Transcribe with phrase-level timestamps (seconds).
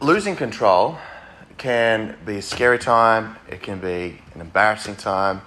[0.00, 0.98] losing control
[1.58, 5.42] can be a scary time, it can be an embarrassing time,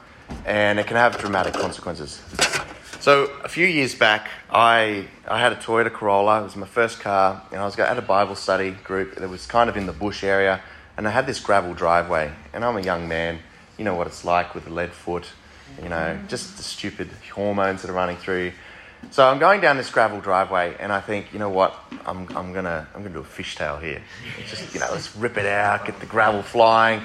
[0.46, 2.22] and it can have dramatic consequences.
[3.00, 6.42] So a few years back, I, I had a Toyota Corolla.
[6.42, 9.46] It was my first car, and I was at a Bible study group that was
[9.46, 10.62] kind of in the bush area,
[10.96, 12.32] and I had this gravel driveway.
[12.54, 13.40] And I'm a young man,
[13.78, 15.28] you know what it's like with a lead foot,
[15.82, 18.54] you know, just the stupid hormones that are running through.
[19.12, 22.52] So I'm going down this gravel driveway, and I think, you know what, I'm, I'm
[22.52, 24.02] gonna I'm gonna do a fishtail here.
[24.48, 27.02] Just you know, let's rip it out, get the gravel flying.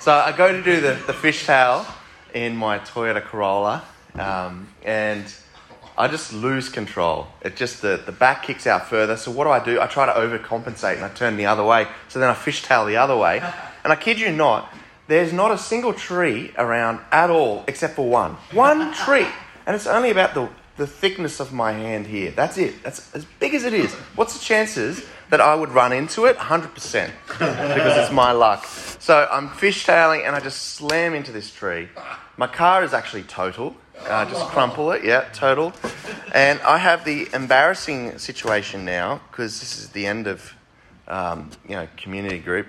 [0.00, 1.86] So I go to do the, the fishtail
[2.34, 3.84] in my Toyota Corolla,
[4.14, 5.24] um, and
[5.96, 7.28] I just lose control.
[7.42, 9.16] It just the, the back kicks out further.
[9.16, 9.80] So what do I do?
[9.80, 11.86] I try to overcompensate and I turn the other way.
[12.08, 13.40] So then I fishtail the other way,
[13.84, 14.72] and I kid you not,
[15.06, 18.32] there's not a single tree around at all except for one.
[18.52, 19.26] One tree,
[19.66, 22.30] and it's only about the the thickness of my hand here.
[22.30, 22.82] That's it.
[22.82, 23.92] That's as big as it is.
[24.16, 26.36] What's the chances that I would run into it?
[26.36, 27.10] 100%.
[27.26, 28.66] because it's my luck.
[28.66, 31.88] So I'm fishtailing and I just slam into this tree.
[32.36, 33.76] My car is actually total.
[33.98, 35.72] Uh, just crumple it, yeah, total.
[36.34, 40.54] And I have the embarrassing situation now because this is the end of,
[41.06, 42.66] um, you know, community group.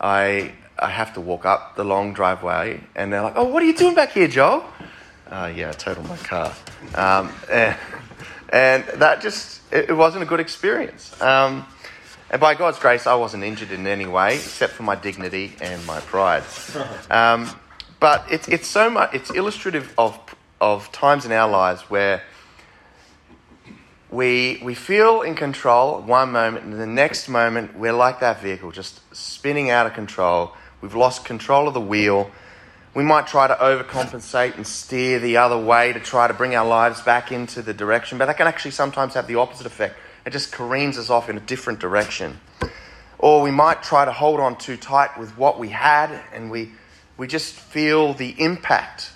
[0.00, 3.66] I I have to walk up the long driveway, and they're like, "Oh, what are
[3.66, 4.64] you doing back here, Joel?"
[5.30, 6.54] Uh, yeah, I totaled my car.
[6.94, 7.76] Um, and,
[8.50, 11.20] and, that just, it, it, wasn't a good experience.
[11.20, 11.66] Um,
[12.30, 15.84] and by God's grace, I wasn't injured in any way, except for my dignity and
[15.84, 16.44] my pride.
[17.10, 17.50] Um,
[17.98, 20.18] but it's, it's so much, it's illustrative of,
[20.60, 22.22] of times in our lives where
[24.10, 28.70] we, we feel in control one moment, and the next moment, we're like that vehicle,
[28.70, 30.52] just spinning out of control.
[30.80, 32.30] We've lost control of the wheel
[32.96, 36.66] we might try to overcompensate and steer the other way to try to bring our
[36.66, 39.98] lives back into the direction, but that can actually sometimes have the opposite effect.
[40.24, 42.40] It just careens us off in a different direction.
[43.18, 46.72] Or we might try to hold on too tight with what we had and we,
[47.18, 49.10] we just feel the impact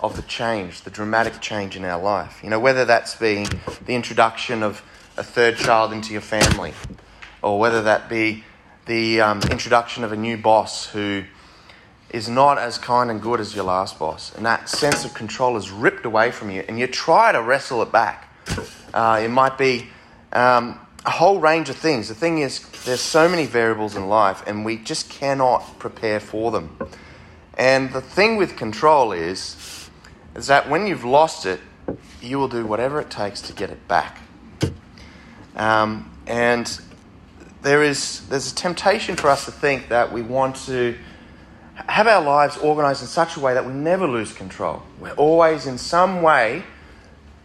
[0.00, 2.38] of the change, the dramatic change in our life.
[2.42, 3.48] You know, whether that's being
[3.86, 4.82] the introduction of
[5.16, 6.74] a third child into your family,
[7.40, 8.44] or whether that be
[8.84, 11.24] the um, introduction of a new boss who
[12.12, 14.34] is not as kind and good as your last boss.
[14.34, 17.82] And that sense of control is ripped away from you, and you try to wrestle
[17.82, 18.28] it back.
[18.92, 19.86] Uh, it might be
[20.32, 22.08] um, a whole range of things.
[22.08, 26.50] The thing is, there's so many variables in life, and we just cannot prepare for
[26.50, 26.76] them.
[27.54, 29.90] And the thing with control is,
[30.34, 31.60] is that when you've lost it,
[32.20, 34.18] you will do whatever it takes to get it back.
[35.56, 36.80] Um, and
[37.62, 40.96] there is there's a temptation for us to think that we want to
[41.88, 44.82] have our lives organized in such a way that we never lose control.
[45.00, 46.62] We're always in some way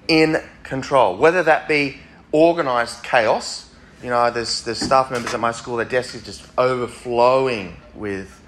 [0.08, 1.98] in control, whether that be
[2.32, 3.70] organized chaos.
[4.04, 8.42] You know, there's, there's staff members at my school, their desk is just overflowing with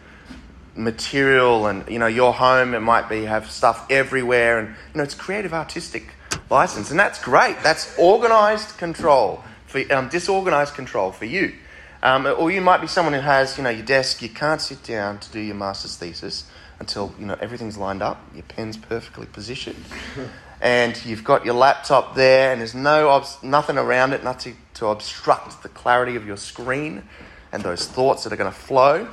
[0.75, 5.03] material, and you know, your home it might be have stuff everywhere, and you know,
[5.03, 6.13] it's creative artistic
[6.49, 7.57] license, and that's great.
[7.63, 11.53] That's organized control for um, disorganized control for you.
[12.01, 14.83] Um, or you might be someone who has, you know, your desk, you can't sit
[14.83, 16.45] down to do your master's thesis
[16.79, 19.83] until, you know, everything's lined up, your pen's perfectly positioned,
[20.61, 24.87] and you've got your laptop there, and there's no obs- nothing around it, nothing to
[24.87, 27.03] obstruct the clarity of your screen
[27.51, 29.09] and those thoughts that are going to flow.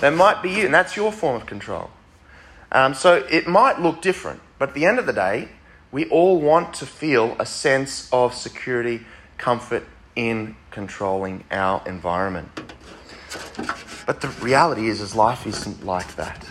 [0.00, 1.90] That might be you, and that's your form of control.
[2.70, 5.48] Um, so it might look different, but at the end of the day,
[5.90, 9.00] we all want to feel a sense of security,
[9.38, 9.84] comfort,
[10.16, 12.48] in controlling our environment.
[14.06, 16.46] But the reality is, is life isn't like that.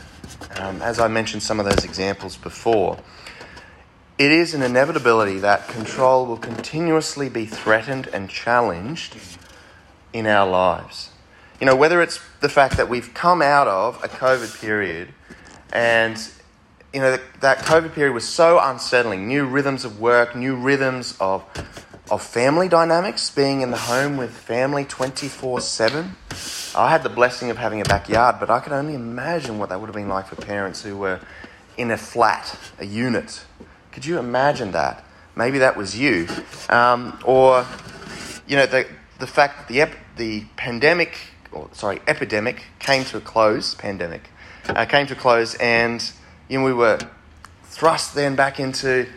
[0.58, 3.00] Um, as I mentioned some of those examples before,
[4.18, 9.18] it is an inevitability that control will continuously be threatened and challenged
[10.14, 11.12] in our lives.
[11.59, 15.09] You know, whether it's the fact that we've come out of a COVID period
[15.72, 16.18] and
[16.94, 19.28] you know, that COVID period was so unsettling.
[19.28, 21.44] New rhythms of work, new rhythms of
[22.12, 26.16] of family dynamics, being in the home with family 24 7.
[26.75, 29.79] I had the blessing of having a backyard, but I can only imagine what that
[29.79, 31.20] would have been like for parents who were
[31.78, 33.46] in a flat, a unit.
[33.91, 35.03] Could you imagine that?
[35.35, 36.28] Maybe that was you.
[36.70, 37.66] Um, or,
[38.47, 38.88] you know, the,
[39.20, 41.16] the fact that the, ep- the pandemic,
[41.52, 44.29] or sorry, epidemic came to a close, pandemic,
[44.67, 46.12] uh, came to a close, and
[46.47, 47.00] you know, we were
[47.64, 49.08] thrust then back into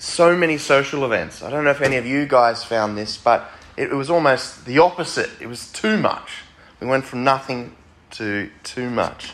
[0.00, 1.42] so many social events.
[1.42, 4.78] I don't know if any of you guys found this, but it, was almost the
[4.78, 5.30] opposite.
[5.40, 6.42] It was too much.
[6.80, 7.76] We went from nothing
[8.12, 9.32] to too much.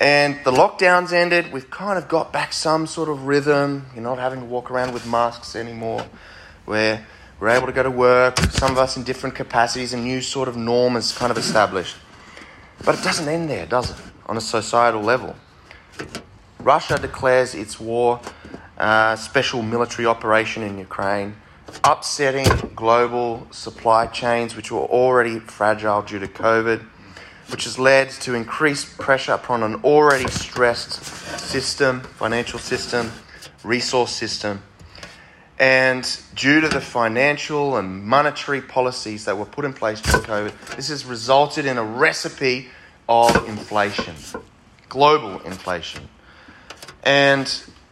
[0.00, 1.50] And the lockdowns ended.
[1.50, 3.86] We've kind of got back some sort of rhythm.
[3.94, 6.06] You're not having to walk around with masks anymore.
[6.66, 7.04] We're,
[7.40, 10.48] We're able to go to work, some of us in different capacities, a new sort
[10.48, 11.96] of norm is kind of established.
[12.84, 13.96] But it doesn't end there, does it?
[14.26, 15.34] On a societal level.
[16.60, 18.20] Russia declares its war
[18.78, 21.36] uh, special military operation in Ukraine,
[21.84, 26.84] upsetting global supply chains, which were already fragile due to COVID,
[27.50, 31.02] which has led to increased pressure upon an already stressed
[31.40, 33.10] system, financial system,
[33.64, 34.62] resource system.
[35.58, 40.76] And due to the financial and monetary policies that were put in place during COVID,
[40.76, 42.68] this has resulted in a recipe
[43.08, 44.14] of inflation,
[44.88, 46.08] global inflation.
[47.02, 47.48] And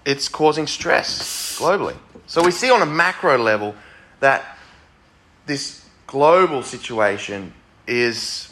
[0.06, 1.96] it's causing stress globally.
[2.26, 3.74] So we see on a macro level
[4.20, 4.56] that
[5.46, 7.52] this global situation
[7.86, 8.48] is,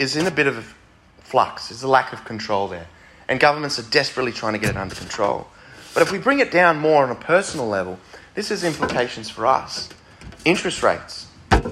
[0.00, 0.74] is in a bit of
[1.18, 1.68] flux.
[1.68, 2.86] There's a lack of control there.
[3.28, 5.46] And governments are desperately trying to get it under control.
[5.92, 7.98] But if we bring it down more on a personal level,
[8.34, 9.90] this has implications for us.
[10.44, 11.28] Interest rates.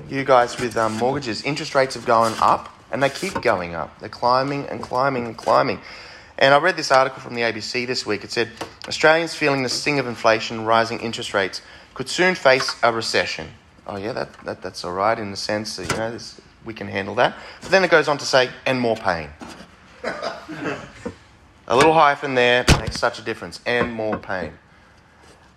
[0.08, 3.98] You guys with um, mortgages, interest rates have gone up and they keep going up.
[3.98, 5.80] They're climbing and climbing and climbing.
[6.42, 8.24] And I read this article from the ABC this week.
[8.24, 8.50] It said
[8.88, 11.62] Australians feeling the sting of inflation, rising interest rates,
[11.94, 13.46] could soon face a recession.
[13.86, 16.74] Oh, yeah, that, that, that's all right in the sense that, you know, this, we
[16.74, 17.36] can handle that.
[17.60, 19.28] But then it goes on to say, and more pain.
[20.02, 24.52] a little hyphen there makes such a difference, and more pain.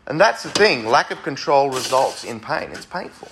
[0.05, 2.69] And that's the thing lack of control results in pain.
[2.69, 3.29] It's painful.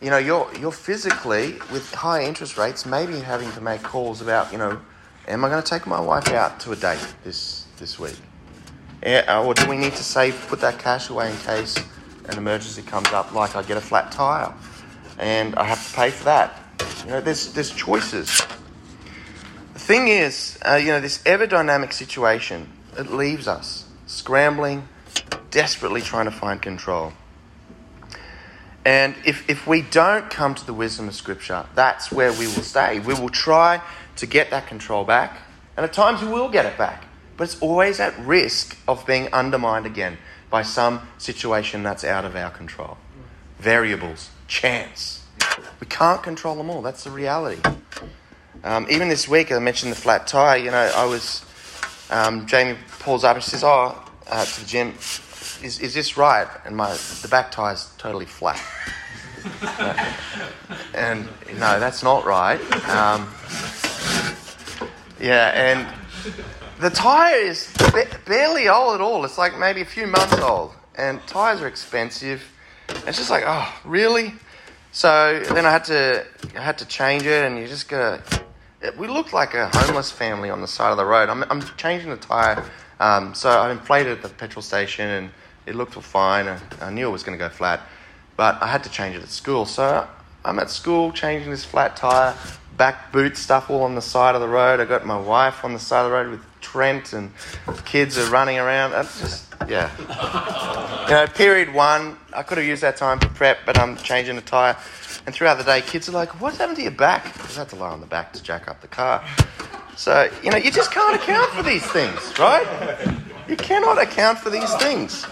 [0.00, 4.52] You know, you're, you're physically, with high interest rates, maybe having to make calls about,
[4.52, 4.80] you know,
[5.30, 8.16] am I going to take my wife out to a date this, this week?
[9.04, 11.76] Uh, or do we need to save, put that cash away in case
[12.26, 14.52] an emergency comes up, like I get a flat tire
[15.18, 16.58] and I have to pay for that?
[17.04, 18.42] You know, there's, there's choices.
[19.72, 22.68] The thing is, uh, you know, this ever dynamic situation,
[22.98, 24.88] it leaves us scrambling,
[25.50, 27.12] desperately trying to find control.
[28.84, 32.62] And if, if we don't come to the wisdom of Scripture, that's where we will
[32.62, 32.98] stay.
[32.98, 33.82] We will try
[34.20, 35.38] to get that control back,
[35.76, 37.06] and at times we will get it back,
[37.36, 40.18] but it's always at risk of being undermined again
[40.50, 42.98] by some situation that's out of our control.
[43.58, 45.24] Variables, chance.
[45.80, 46.82] We can't control them all.
[46.82, 47.60] That's the reality.
[48.62, 50.58] Um, even this week, I mentioned the flat tire.
[50.58, 51.44] You know, I was,
[52.10, 54.94] um, Jamie pulls up and says, Oh, uh, to the gym,
[55.62, 56.46] is, is this right?
[56.64, 58.60] And my the back tire's totally flat.
[60.94, 61.26] and
[61.58, 62.60] no, that's not right.
[62.88, 63.28] Um,
[65.20, 65.86] yeah, and
[66.80, 67.72] the tire is
[68.26, 69.24] barely old at all.
[69.24, 72.42] It's like maybe a few months old, and tires are expensive.
[73.06, 74.34] It's just like, oh, really?
[74.92, 76.26] So then I had to
[76.56, 78.22] I had to change it, and you just gotta.
[78.98, 81.28] We looked like a homeless family on the side of the road.
[81.28, 82.64] I'm, I'm changing the tire,
[82.98, 85.30] um, so I inflated at the petrol station, and
[85.66, 86.48] it looked all fine.
[86.48, 87.82] I, I knew it was going to go flat,
[88.36, 89.66] but I had to change it at school.
[89.66, 90.08] So
[90.44, 92.34] I'm at school changing this flat tire,
[92.76, 94.80] back boot stuff all on the side of the road.
[94.80, 97.32] I got my wife on the side of the road with Trent, and
[97.84, 98.92] kids are running around.
[98.92, 99.90] That's just, yeah.
[101.06, 104.36] you know, period one, I could have used that time for prep, but I'm changing
[104.36, 104.76] the tyre.
[105.26, 107.24] And throughout the day, kids are like, What's happened to your back?
[107.34, 109.24] Because I had to lie on the back to jack up the car.
[109.96, 112.66] So, you know, you just can't account for these things, right?
[113.48, 115.26] You cannot account for these things.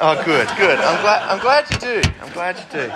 [0.00, 0.78] Oh, good, good.
[0.78, 2.10] I'm glad, I'm glad you do.
[2.20, 2.92] I'm glad you do.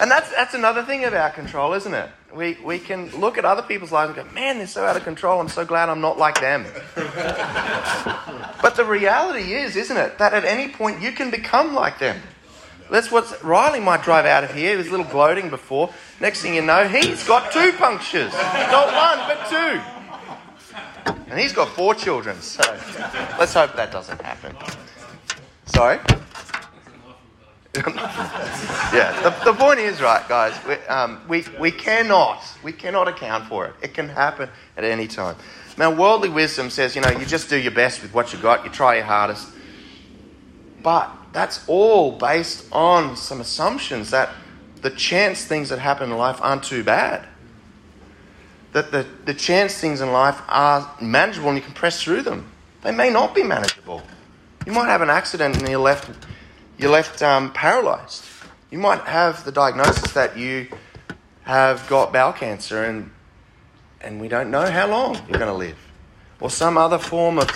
[0.00, 2.08] And that's, that's another thing about control, isn't it?
[2.34, 5.04] We, we can look at other people's lives and go, man, they're so out of
[5.04, 5.40] control.
[5.40, 6.64] I'm so glad I'm not like them.
[6.94, 12.18] but the reality is, isn't it, that at any point you can become like them.
[12.90, 14.70] That's what Riley might drive out of here.
[14.70, 15.92] He was a little gloating before.
[16.18, 18.32] Next thing you know, he's got two punctures.
[18.32, 19.80] Not one, but two.
[21.30, 22.62] And he's got four children, so
[23.38, 24.56] let's hope that doesn't happen.
[25.66, 25.98] Sorry?
[27.76, 30.58] yeah, the, the point is right, guys.
[30.66, 33.74] We, um, we, we cannot we cannot account for it.
[33.80, 35.36] It can happen at any time.
[35.78, 38.64] Now, worldly wisdom says, you know, you just do your best with what you got.
[38.64, 39.48] You try your hardest.
[40.82, 44.30] But that's all based on some assumptions that
[44.82, 47.26] the chance things that happen in life aren't too bad.
[48.72, 52.50] That the, the chance things in life are manageable and you can press through them.
[52.82, 54.02] They may not be manageable.
[54.66, 56.10] You might have an accident and you're left
[56.80, 58.24] you're left um, paralyzed.
[58.70, 60.68] You might have the diagnosis that you
[61.42, 63.10] have got bowel cancer and,
[64.00, 65.76] and we don't know how long you're going to live.
[66.40, 67.50] Or some other form of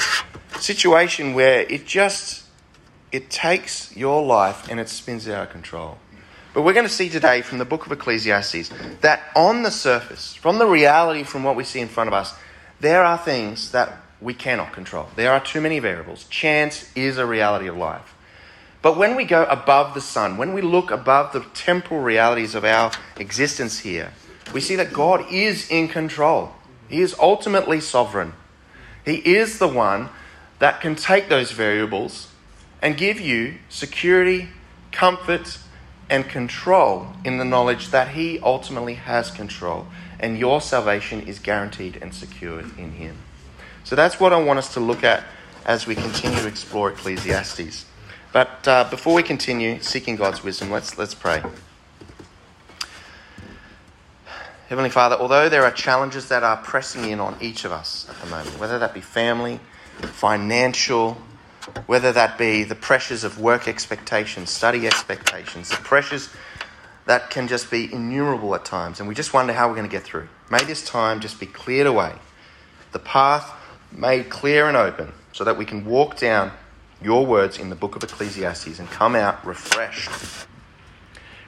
[0.61, 2.45] situation where it just
[3.13, 5.99] it takes your life and it spins out of control.
[6.53, 10.35] But we're going to see today from the book of Ecclesiastes that on the surface,
[10.35, 12.35] from the reality from what we see in front of us,
[12.81, 15.09] there are things that we cannot control.
[15.17, 16.25] There are too many variables.
[16.25, 18.14] Chance is a reality of life.
[18.85, 22.67] But when we go above the sun, when we look above the temporal realities of
[22.67, 24.13] our existence here,
[24.53, 26.53] we see that God is in control.
[26.91, 28.35] He is ultimately sovereign.
[29.03, 30.11] He is the one
[30.59, 32.29] that can take those variables
[32.83, 34.51] and give you security,
[34.93, 35.57] comfort,
[36.11, 39.87] and control in the knowledge that He ultimately has control
[40.21, 43.17] and your salvation is guaranteed and secured in Him.
[43.83, 45.25] So that's what I want us to look at
[45.65, 47.87] as we continue to explore Ecclesiastes.
[48.35, 51.41] But uh, before we continue seeking God's wisdom, let's, let's pray.
[54.69, 58.21] Heavenly Father, although there are challenges that are pressing in on each of us at
[58.21, 59.61] the moment, whether that be family,
[60.01, 61.17] financial,
[61.87, 66.29] whether that be the pressures of work expectations, study expectations, the pressures
[67.07, 69.97] that can just be innumerable at times, and we just wonder how we're going to
[69.97, 70.27] get through.
[70.51, 72.15] May this time just be cleared away,
[72.91, 73.53] the path
[73.93, 76.51] made clear and open, so that we can walk down
[77.05, 80.11] your words in the book of Ecclesiastes and come out refreshed,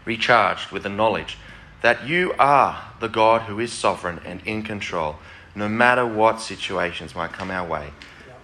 [0.04, 1.38] recharged with the knowledge
[1.80, 5.16] that you are the God who is sovereign and in control,
[5.54, 7.90] no matter what situations might come our way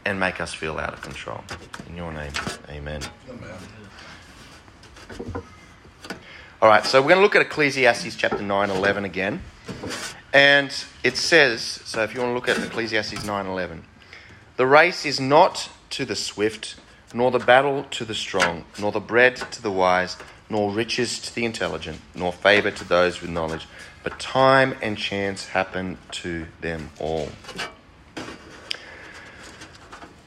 [0.05, 1.45] and make us feel out of control.
[1.89, 2.33] In your name,
[2.69, 3.03] amen.
[3.29, 3.59] amen.
[6.63, 9.43] All right, so we're going to look at Ecclesiastes chapter 9 11 again.
[10.33, 10.73] And
[11.05, 13.85] it says, so if you want to look at Ecclesiastes 9 11,
[14.57, 16.77] the race is not to the swift
[17.15, 20.17] nor the battle to the strong, nor the bread to the wise,
[20.49, 23.67] nor riches to the intelligent, nor favor to those with knowledge,
[24.03, 27.29] but time and chance happen to them all.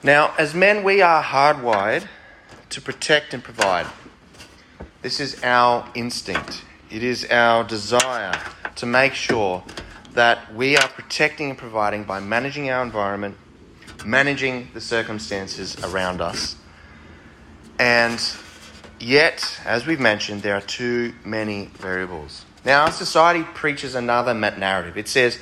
[0.01, 2.07] Now, as men, we are hardwired
[2.69, 3.87] to protect and provide.
[5.01, 6.63] This is our instinct.
[6.91, 8.39] It is our desire
[8.75, 9.63] to make sure
[10.13, 13.35] that we are protecting and providing by managing our environment,
[14.05, 16.55] managing the circumstances around us,
[17.79, 18.21] and
[18.99, 22.45] yet, as we've mentioned, there are too many variables.
[22.63, 24.97] Now, our society preaches another narrative.
[24.97, 25.37] It says,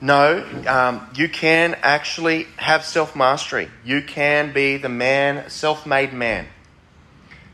[0.00, 3.68] no, um, you can actually have self mastery.
[3.84, 6.46] You can be the man, self made man.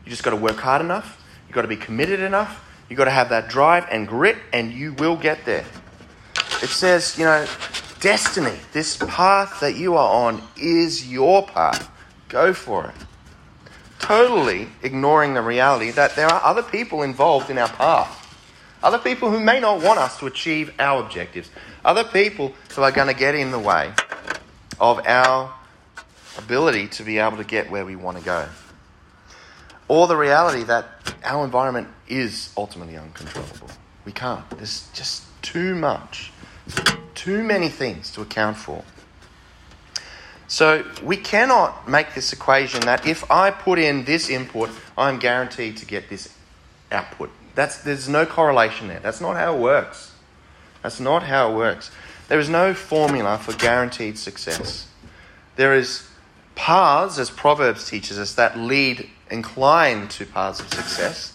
[0.05, 1.21] You just got to work hard enough.
[1.47, 2.63] You've got to be committed enough.
[2.89, 5.65] You've got to have that drive and grit, and you will get there.
[6.63, 7.45] It says, you know,
[7.99, 11.91] destiny, this path that you are on is your path.
[12.29, 12.95] Go for it
[13.99, 18.23] totally ignoring the reality that there are other people involved in our path.
[18.83, 21.49] Other people who may not want us to achieve our objectives.
[21.83, 23.91] Other people who are going to get in the way
[24.79, 25.53] of our
[26.37, 28.47] ability to be able to get where we want to go.
[29.87, 30.85] Or the reality that
[31.23, 33.69] our environment is ultimately uncontrollable.
[34.05, 34.47] We can't.
[34.51, 36.31] There's just too much,
[37.15, 38.83] too many things to account for.
[40.47, 45.77] So we cannot make this equation that if I put in this input, I'm guaranteed
[45.77, 46.33] to get this
[46.91, 47.29] output.
[47.53, 48.99] That's, there's no correlation there.
[48.99, 50.13] That's not how it works.
[50.83, 51.91] That's not how it works.
[52.29, 54.87] There is no formula for guaranteed success.
[55.57, 56.07] There is
[56.55, 61.33] paths, as Proverbs teaches us, that lead, incline to paths of success.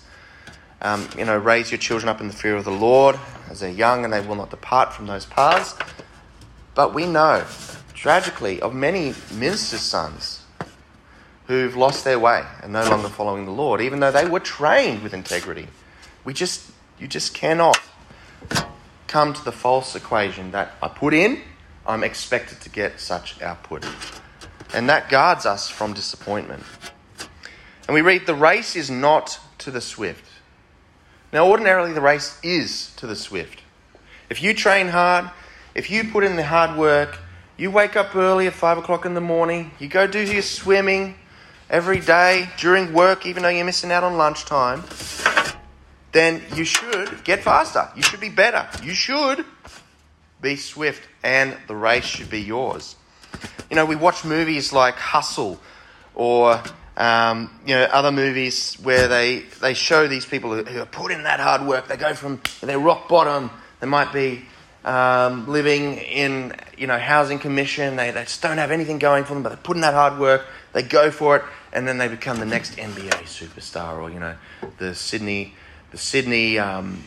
[0.80, 3.18] Um, you know, raise your children up in the fear of the Lord
[3.50, 5.74] as they're young and they will not depart from those paths.
[6.74, 7.44] But we know
[8.02, 10.42] tragically, of many ministers' sons
[11.46, 15.04] who've lost their way and no longer following the Lord, even though they were trained
[15.04, 15.68] with integrity.
[16.24, 16.68] We just,
[16.98, 17.80] you just cannot
[19.06, 21.42] come to the false equation that I put in,
[21.86, 23.86] I'm expected to get such output.
[24.74, 26.64] And that guards us from disappointment.
[27.86, 30.24] And we read, the race is not to the swift.
[31.32, 33.60] Now, ordinarily, the race is to the swift.
[34.28, 35.30] If you train hard,
[35.76, 37.18] if you put in the hard work,
[37.56, 41.14] you wake up early at 5 o'clock in the morning, you go do your swimming
[41.70, 44.84] every day during work, even though you're missing out on lunchtime,
[46.12, 47.88] then you should get faster.
[47.96, 48.68] You should be better.
[48.82, 49.44] You should
[50.40, 52.96] be swift, and the race should be yours.
[53.70, 55.58] You know, we watch movies like Hustle
[56.14, 56.62] or
[56.96, 61.22] um, you know other movies where they, they show these people who, who put in
[61.22, 61.88] that hard work.
[61.88, 63.50] They go from their rock bottom.
[63.80, 64.44] They might be
[64.84, 67.96] um, living in you know housing commission.
[67.96, 70.18] They, they just don't have anything going for them, but they put in that hard
[70.18, 70.46] work.
[70.72, 74.36] They go for it, and then they become the next NBA superstar, or you know
[74.78, 75.54] the Sydney
[75.90, 77.04] the Sydney um,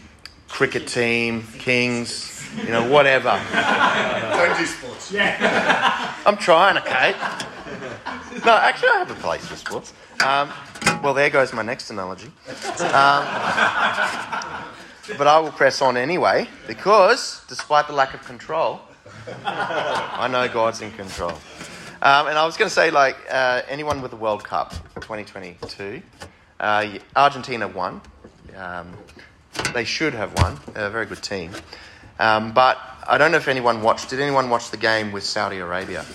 [0.48, 3.42] cricket team, Kings, you know whatever.
[3.52, 5.12] don't do sports.
[5.12, 6.14] Yeah.
[6.26, 7.14] I'm trying, okay.
[8.46, 9.94] No, actually, I have a place for sports.
[10.24, 10.50] Um,
[11.04, 12.32] well, there goes my next analogy.
[12.80, 13.26] Um,
[15.18, 18.82] but I will press on anyway because, despite the lack of control,
[19.46, 21.34] I know God's in control.
[22.02, 26.02] Um, and I was going to say, like, uh, anyone with the World Cup 2022,
[26.60, 28.02] uh, Argentina won.
[28.56, 28.94] Um,
[29.74, 30.60] they should have won.
[30.74, 31.52] They're a very good team.
[32.20, 34.10] Um, but I don't know if anyone watched.
[34.10, 36.06] Did anyone watch the game with Saudi Arabia?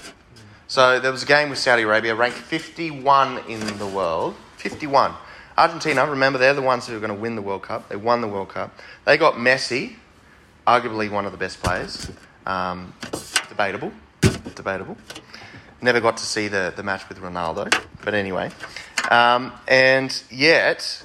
[0.68, 4.37] So there was a game with Saudi Arabia, ranked 51 in the world.
[4.59, 5.14] 51.
[5.61, 7.90] Argentina, remember, they're the ones who are going to win the World Cup.
[7.90, 8.75] They won the World Cup.
[9.05, 9.95] They got Messi,
[10.67, 12.11] arguably one of the best players.
[12.47, 12.95] Um,
[13.50, 13.93] debatable.
[14.55, 14.97] Debatable.
[15.83, 17.71] Never got to see the, the match with Ronaldo.
[18.02, 18.50] But anyway.
[19.11, 21.05] Um, and yet,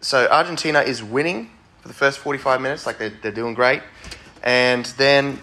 [0.00, 1.50] so Argentina is winning
[1.82, 3.82] for the first 45 minutes, like they're, they're doing great.
[4.42, 5.38] And then,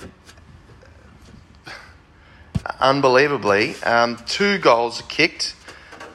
[2.80, 5.54] unbelievably, um, two goals kicked.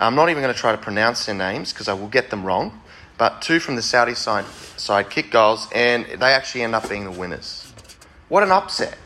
[0.00, 2.44] I'm not even going to try to pronounce their names because I will get them
[2.44, 2.80] wrong.
[3.18, 4.44] But two from the Saudi side,
[4.76, 7.72] side kick goals, and they actually end up being the winners.
[8.28, 8.98] What an upset.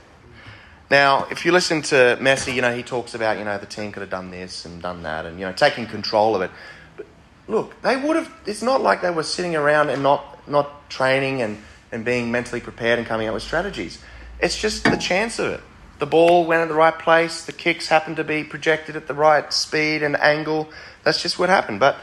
[0.91, 3.93] Now, if you listen to Messi, you know, he talks about, you know, the team
[3.93, 6.51] could have done this and done that and, you know, taking control of it.
[6.97, 7.07] But
[7.47, 11.43] look, they would have, it's not like they were sitting around and not, not training
[11.43, 14.03] and, and being mentally prepared and coming up with strategies.
[14.41, 15.61] It's just the chance of it.
[16.01, 19.13] The ball went at the right place, the kicks happened to be projected at the
[19.13, 20.71] right speed and angle.
[21.05, 21.79] That's just what happened.
[21.79, 21.99] But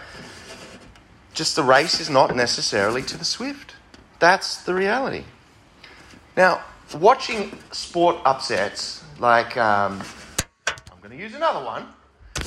[1.34, 3.74] just the race is not necessarily to the swift.
[4.20, 5.24] That's the reality.
[6.36, 6.63] Now,
[7.00, 10.04] watching sport upsets, like um,
[10.68, 11.88] I'm going to use another one.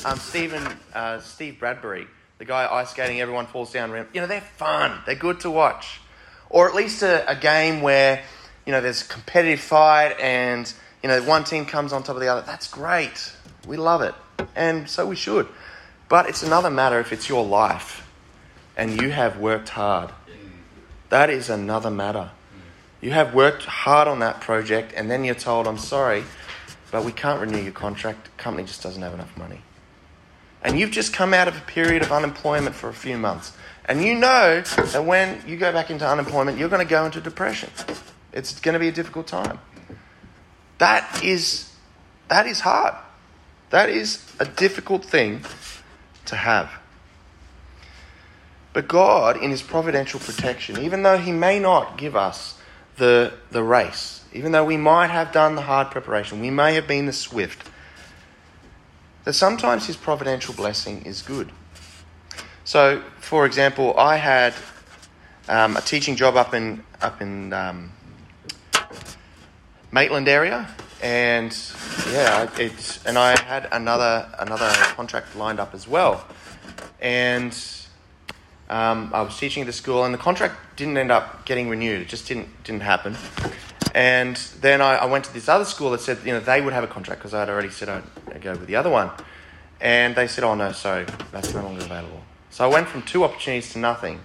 [0.04, 0.62] Um, Stephen,
[0.94, 2.06] uh, Steve Bradbury,
[2.38, 3.90] the guy ice skating, everyone falls down.
[4.12, 5.00] You know, they're fun.
[5.04, 6.00] They're good to watch,
[6.48, 8.22] or at least a, a game where
[8.66, 12.20] you know there's a competitive fight and you know, one team comes on top of
[12.20, 12.42] the other.
[12.42, 13.32] That's great.
[13.66, 14.14] We love it.
[14.54, 15.48] And so we should.
[16.08, 18.06] But it's another matter if it's your life
[18.76, 20.10] and you have worked hard.
[21.08, 22.30] That is another matter.
[23.00, 26.24] You have worked hard on that project and then you're told, I'm sorry,
[26.90, 28.24] but we can't renew your contract.
[28.24, 29.62] The company just doesn't have enough money.
[30.62, 33.52] And you've just come out of a period of unemployment for a few months.
[33.86, 37.20] And you know that when you go back into unemployment, you're going to go into
[37.20, 37.70] depression.
[38.32, 39.58] It's going to be a difficult time.
[40.80, 41.70] That is,
[42.28, 42.94] that is hard.
[43.68, 45.42] That is a difficult thing
[46.24, 46.70] to have.
[48.72, 52.58] But God, in His providential protection, even though He may not give us
[52.96, 56.88] the, the race, even though we might have done the hard preparation, we may have
[56.88, 57.68] been the swift,
[59.24, 61.52] that sometimes His providential blessing is good.
[62.64, 64.54] So, for example, I had
[65.46, 67.92] um, a teaching job up in up in um,
[69.92, 70.68] Maitland area,
[71.02, 71.56] and
[72.12, 76.24] yeah, it's and I had another another contract lined up as well,
[77.00, 77.52] and
[78.68, 82.02] um, I was teaching at the school, and the contract didn't end up getting renewed.
[82.02, 83.16] It just didn't didn't happen.
[83.92, 86.72] And then I, I went to this other school that said you know they would
[86.72, 89.10] have a contract because I had already said I'd go with the other one,
[89.80, 92.22] and they said, oh no, sorry, that's no longer available.
[92.50, 94.20] So I went from two opportunities to nothing,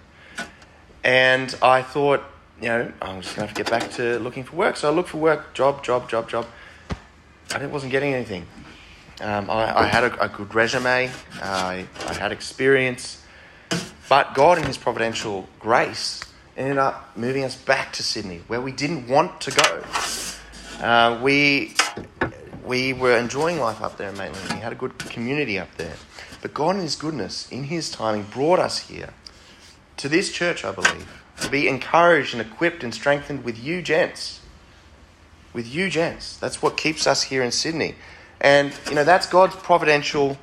[1.03, 2.23] and I thought
[2.61, 4.77] you know, I'm just going to have to get back to looking for work.
[4.77, 6.45] So I looked for work, job, job, job, job.
[7.53, 8.45] I wasn't getting anything.
[9.21, 11.09] Um, I, I, had a, a, good resume,
[11.41, 13.23] I, I had experience,
[14.09, 16.21] but God, in His providential grace,
[16.57, 19.83] ended up moving us back to Sydney, where we didn't want to go.
[20.85, 21.75] Uh, we,
[22.65, 24.51] we were enjoying life up there in Maitland.
[24.51, 25.95] We had a good community up there.
[26.41, 29.13] But God, in His goodness, in His timing, brought us here
[29.95, 34.41] to this church, I believe to be encouraged and equipped and strengthened with you, gents.
[35.53, 36.37] With you, gents.
[36.37, 37.95] That's what keeps us here in Sydney.
[38.41, 40.37] And, you know, that's God's providential,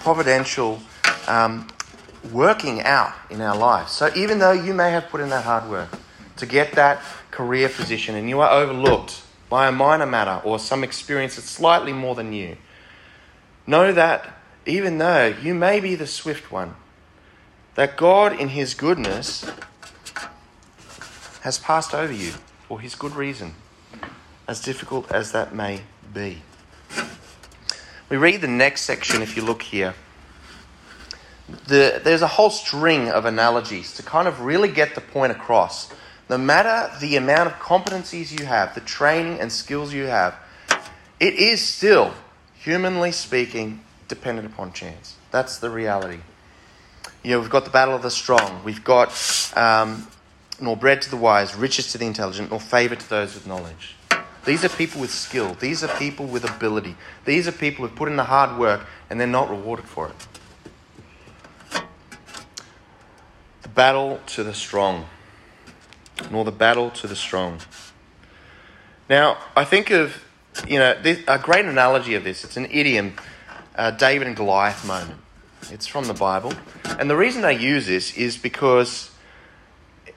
[0.00, 0.80] providential
[1.28, 1.68] um,
[2.30, 3.92] working out in our lives.
[3.92, 5.88] So even though you may have put in that hard work
[6.36, 10.84] to get that career position and you are overlooked by a minor matter or some
[10.84, 12.56] experience that's slightly more than you,
[13.66, 14.28] know that
[14.66, 16.74] even though you may be the swift one,
[17.74, 19.50] that God, in His goodness,
[21.42, 22.32] has passed over you
[22.66, 23.54] for his good reason,
[24.48, 25.82] as difficult as that may
[26.14, 26.42] be.
[28.08, 29.94] We read the next section if you look here.
[31.66, 35.92] The, there's a whole string of analogies to kind of really get the point across.
[36.30, 40.36] No matter the amount of competencies you have, the training and skills you have,
[41.18, 42.14] it is still,
[42.54, 45.16] humanly speaking, dependent upon chance.
[45.30, 46.20] That's the reality.
[47.22, 48.62] You know, we've got the battle of the strong.
[48.64, 49.08] We've got
[49.56, 50.06] um,
[50.62, 53.96] nor bread to the wise, riches to the intelligent, nor favour to those with knowledge.
[54.44, 55.54] These are people with skill.
[55.54, 56.96] These are people with ability.
[57.24, 60.14] These are people who've put in the hard work and they're not rewarded for it.
[63.62, 65.06] The battle to the strong,
[66.30, 67.58] nor the battle to the strong.
[69.08, 70.24] Now, I think of
[70.66, 73.14] you know, this, a great analogy of this, it's an idiom,
[73.76, 75.20] uh, David and Goliath moment.
[75.70, 76.52] It's from the Bible.
[76.98, 79.11] And the reason they use this is because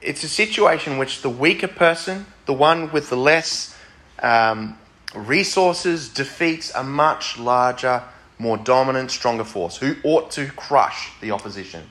[0.05, 3.75] it's a situation in which the weaker person, the one with the less
[4.19, 4.77] um,
[5.15, 8.03] resources, defeats a much larger,
[8.37, 11.83] more dominant, stronger force who ought to crush the opposition.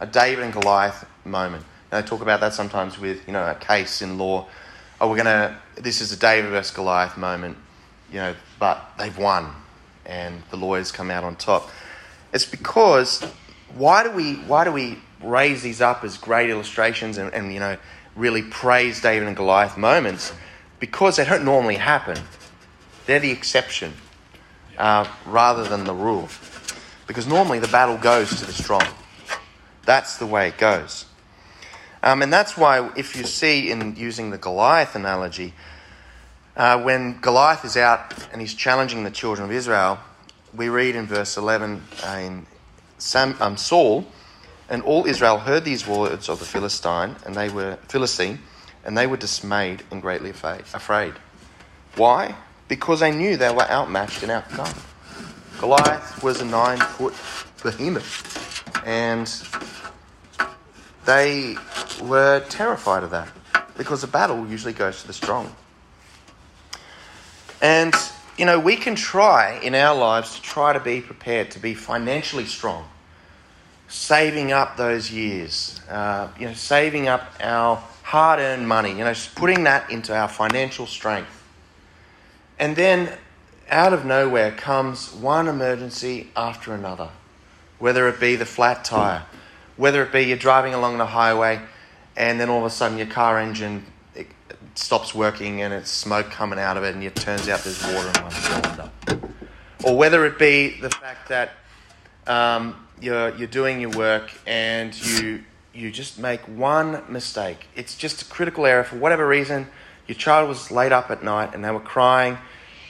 [0.00, 1.64] A David and Goliath moment.
[1.90, 4.46] And they talk about that sometimes with, you know, a case in law.
[5.00, 7.56] Oh, we're going to, this is a David versus Goliath moment,
[8.10, 9.52] you know, but they've won
[10.06, 11.70] and the lawyers come out on top.
[12.32, 13.22] It's because
[13.74, 17.60] why do we, why do we raise these up as great illustrations and, and you
[17.60, 17.76] know,
[18.16, 20.32] really praise David and Goliath moments?
[20.78, 22.18] Because they don't normally happen.
[23.06, 23.92] They're the exception
[24.78, 26.28] uh, rather than the rule.
[27.06, 28.86] Because normally the battle goes to the strong.
[29.84, 31.06] That's the way it goes.
[32.02, 35.52] Um, and that's why, if you see in using the Goliath analogy,
[36.56, 39.98] uh, when Goliath is out and he's challenging the children of Israel,
[40.54, 42.46] we read in verse 11 uh, in
[42.98, 44.06] Sam, um, Saul,
[44.70, 48.38] and all Israel heard these words of the Philistine, and they were Philistine,
[48.84, 51.14] and they were dismayed and greatly afraid.
[51.96, 52.36] Why?
[52.68, 54.80] Because they knew they were outmatched and outgunned.
[55.60, 57.14] Goliath was a nine foot
[57.62, 59.26] behemoth, and
[61.04, 61.56] they
[62.00, 63.28] were terrified of that
[63.76, 65.54] because the battle usually goes to the strong.
[67.60, 67.94] And,
[68.38, 71.74] you know, we can try in our lives to try to be prepared, to be
[71.74, 72.88] financially strong,
[73.90, 79.12] saving up those years, uh, you know, saving up our hard earned money, you know,
[79.34, 81.44] putting that into our financial strength.
[82.58, 83.12] And then
[83.68, 87.10] out of nowhere comes one emergency after another,
[87.78, 89.24] whether it be the flat tire,
[89.76, 91.60] whether it be you're driving along the highway
[92.16, 93.84] and then all of a sudden your car engine
[94.74, 98.10] stops working and it's smoke coming out of it and it turns out there's water
[98.14, 98.90] in one cylinder.
[99.84, 101.52] Or whether it be the fact that
[102.26, 107.66] um, you're, you're doing your work and you, you just make one mistake.
[107.74, 109.68] It's just a critical error for whatever reason.
[110.06, 112.38] Your child was laid up at night and they were crying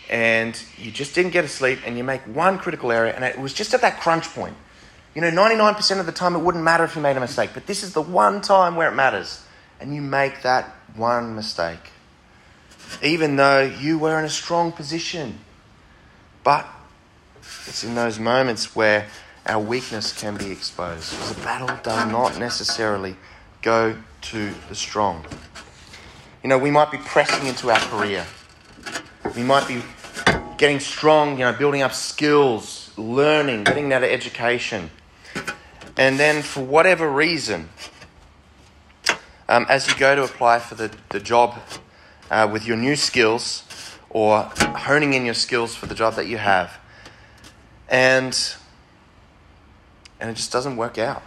[0.08, 3.38] and you just didn't get to sleep and you make one critical error and it
[3.38, 4.56] was just at that crunch point.
[5.14, 7.66] You know, 99% of the time it wouldn't matter if you made a mistake, but
[7.66, 9.44] this is the one time where it matters.
[9.80, 11.90] And you make that one mistake,
[13.02, 15.38] even though you were in a strong position.
[16.44, 16.66] But
[17.66, 19.06] it's in those moments where
[19.46, 21.12] our weakness can be exposed.
[21.34, 23.16] The battle does not necessarily
[23.62, 25.24] go to the strong.
[26.42, 28.26] You know, we might be pressing into our career.
[29.36, 29.82] We might be
[30.56, 34.90] getting strong, you know, building up skills, learning, getting that education.
[35.96, 37.68] And then, for whatever reason,
[39.48, 41.58] um, as you go to apply for the, the job
[42.30, 43.64] uh, with your new skills
[44.08, 46.78] or honing in your skills for the job that you have.
[47.88, 48.38] And,
[50.20, 51.22] and it just doesn't work out.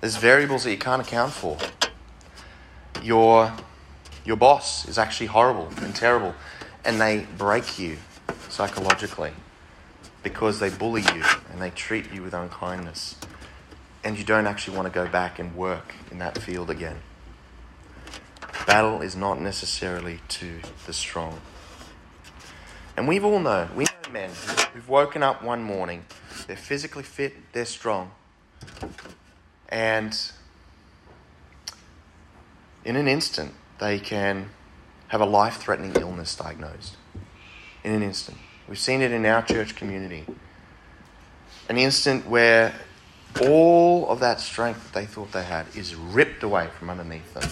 [0.00, 1.58] There's variables that you can't account for.
[3.02, 3.52] Your,
[4.24, 6.34] your boss is actually horrible and terrible,
[6.84, 7.98] and they break you
[8.48, 9.32] psychologically
[10.22, 13.16] because they bully you and they treat you with unkindness
[14.04, 16.98] and you don't actually want to go back and work in that field again.
[18.66, 21.40] Battle is not necessarily to the strong.
[22.96, 24.30] And we've all known, we know men
[24.72, 26.04] who've woken up one morning,
[26.46, 28.10] they're physically fit, they're strong,
[29.68, 30.18] and
[32.84, 34.50] in an instant, they can
[35.08, 36.96] have a life threatening illness diagnosed.
[37.84, 38.38] In an instant.
[38.68, 40.24] We've seen it in our church community.
[41.68, 42.74] An instant where
[43.40, 47.42] all of that strength that they thought they had is ripped away from underneath them.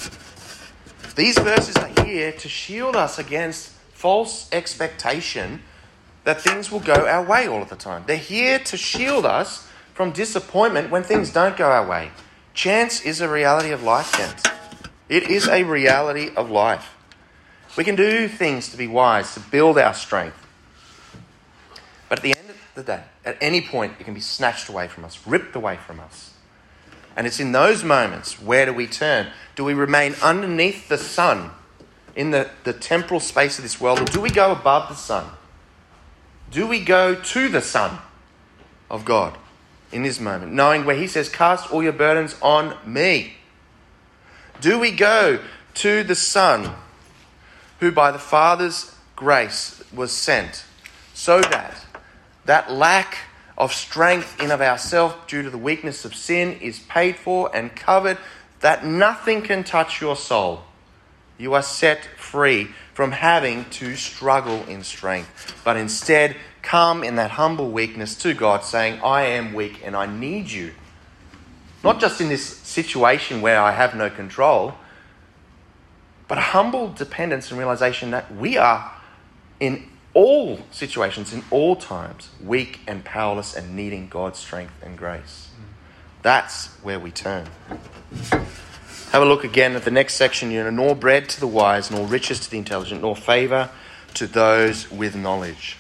[1.17, 5.63] These verses are here to shield us against false expectation
[6.25, 8.05] that things will go our way all of the time.
[8.07, 12.11] They're here to shield us from disappointment when things don't go our way.
[12.55, 14.15] Chance is a reality of life.
[15.09, 16.97] It is a reality of life.
[17.77, 20.47] We can do things to be wise, to build our strength.
[22.09, 23.03] But at the end of the day.
[23.25, 26.35] At any point, it can be snatched away from us, ripped away from us.
[27.17, 29.29] And it's in those moments where do we turn?
[29.57, 31.51] Do we remain underneath the sun
[32.17, 35.27] in the, the temporal space of this world, or do we go above the sun?
[36.51, 37.99] Do we go to the Son
[38.91, 39.37] of God
[39.93, 43.35] in this moment, knowing where He says, Cast all your burdens on me?
[44.61, 45.39] Do we go
[45.75, 46.75] to the Son
[47.79, 50.65] who, by the Father's grace, was sent
[51.15, 51.87] so that
[52.47, 53.19] that lack
[53.57, 57.77] of strength in of ourselves due to the weakness of sin is paid for and
[57.77, 58.19] covered,
[58.61, 60.63] that nothing can touch your soul.
[61.41, 67.31] You are set free from having to struggle in strength, but instead come in that
[67.31, 70.73] humble weakness to God, saying, I am weak and I need you.
[71.83, 74.75] Not just in this situation where I have no control,
[76.29, 78.93] but humble dependence and realization that we are
[79.61, 85.49] in all situations, in all times, weak and powerless and needing God's strength and grace.
[86.21, 87.47] That's where we turn.
[89.11, 90.53] Have a look again at the next section.
[90.53, 93.69] You know, nor bread to the wise, nor riches to the intelligent, nor favor
[94.15, 95.77] to those with knowledge.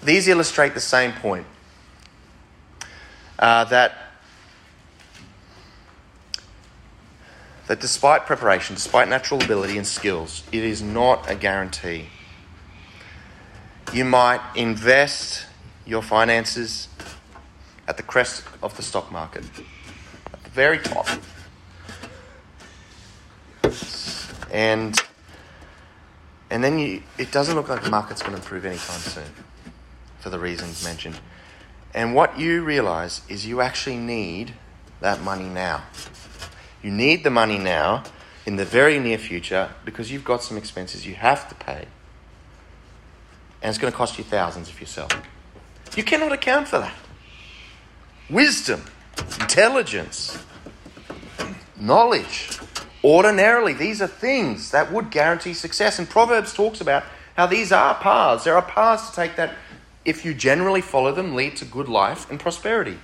[0.00, 1.44] These illustrate the same point
[3.36, 4.12] uh, that,
[7.66, 12.06] that despite preparation, despite natural ability and skills, it is not a guarantee.
[13.92, 15.46] You might invest
[15.84, 16.86] your finances
[17.88, 19.42] at the crest of the stock market
[20.58, 21.06] very top.
[24.50, 25.00] And
[26.50, 29.30] and then you, it doesn't look like the market's going to improve anytime soon
[30.18, 31.20] for the reasons mentioned.
[31.94, 34.54] And what you realize is you actually need
[35.00, 35.84] that money now.
[36.82, 38.02] You need the money now
[38.44, 41.86] in the very near future because you've got some expenses you have to pay.
[43.62, 45.08] And it's going to cost you thousands if you sell.
[45.94, 46.94] You cannot account for that.
[48.28, 48.82] Wisdom,
[49.40, 50.44] intelligence,
[51.80, 52.58] knowledge.
[53.04, 55.98] Ordinarily, these are things that would guarantee success.
[55.98, 57.04] And Proverbs talks about
[57.36, 58.44] how these are paths.
[58.44, 59.54] There are paths to take that,
[60.04, 62.98] if you generally follow them, lead to good life and prosperity.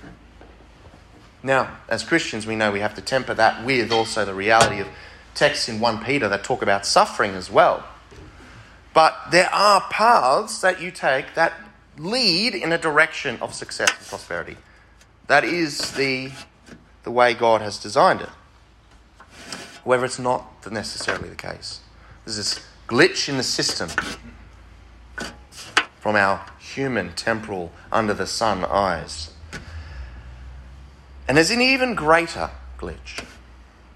[1.41, 4.87] Now, as Christians, we know we have to temper that with also the reality of
[5.35, 7.85] texts in 1 Peter that talk about suffering as well.
[8.93, 11.53] But there are paths that you take that
[11.97, 14.57] lead in a direction of success and prosperity.
[15.27, 16.31] That is the,
[17.03, 18.29] the way God has designed it.
[19.85, 21.81] However, it's not necessarily the case.
[22.25, 23.89] There's this glitch in the system
[25.99, 29.31] from our human, temporal, under the sun eyes.
[31.27, 33.23] And there's an even greater glitch,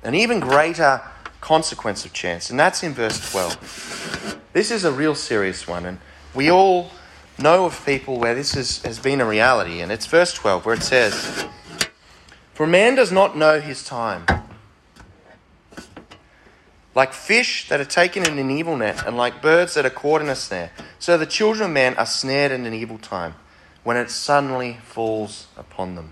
[0.04, 1.02] an even greater
[1.42, 4.40] consequence of chance, and that's in verse 12.
[4.54, 5.98] This is a real serious one, and
[6.36, 6.92] we all
[7.38, 10.76] know of people where this is, has been a reality, and it's verse 12 where
[10.76, 11.46] it says,
[12.54, 14.26] For man does not know his time
[17.00, 20.20] like fish that are taken in an evil net, and like birds that are caught
[20.20, 20.70] in a snare.
[21.00, 23.36] So the children of man are snared in an evil time,
[23.86, 26.12] when it suddenly falls upon them.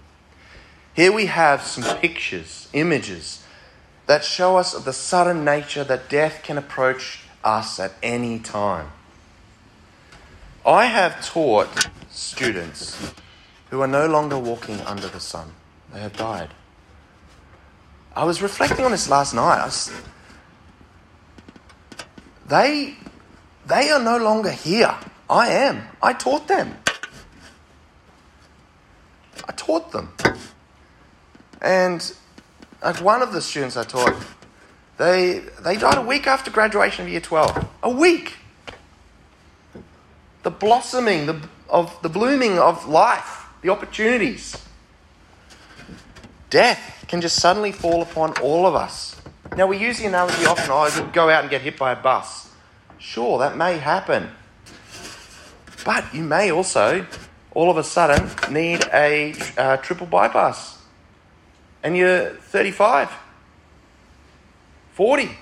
[0.93, 3.43] Here we have some pictures, images,
[4.05, 8.89] that show us of the sudden nature that death can approach us at any time.
[10.65, 13.11] I have taught students
[13.71, 15.51] who are no longer walking under the sun,
[15.93, 16.51] they have died.
[18.15, 19.59] I was reflecting on this last night.
[19.59, 19.91] I was,
[22.47, 22.95] they,
[23.65, 24.95] they are no longer here.
[25.29, 25.83] I am.
[26.01, 26.77] I taught them.
[29.47, 30.13] I taught them.
[31.61, 32.13] And
[32.81, 34.15] like one of the students I taught,
[34.97, 37.67] they, they died a week after graduation of year 12.
[37.83, 38.35] A week.
[40.43, 44.63] The blossoming, the, of the blooming of life, the opportunities.
[46.49, 49.16] Death can just suddenly fall upon all of us.
[49.55, 51.95] Now, we use the analogy often, oh, I go out and get hit by a
[51.95, 52.51] bus.
[52.99, 54.29] Sure, that may happen.
[55.85, 57.05] But you may also,
[57.51, 60.81] all of a sudden, need a uh, triple bypass.
[61.81, 63.09] And you're 35,
[64.93, 65.37] 40.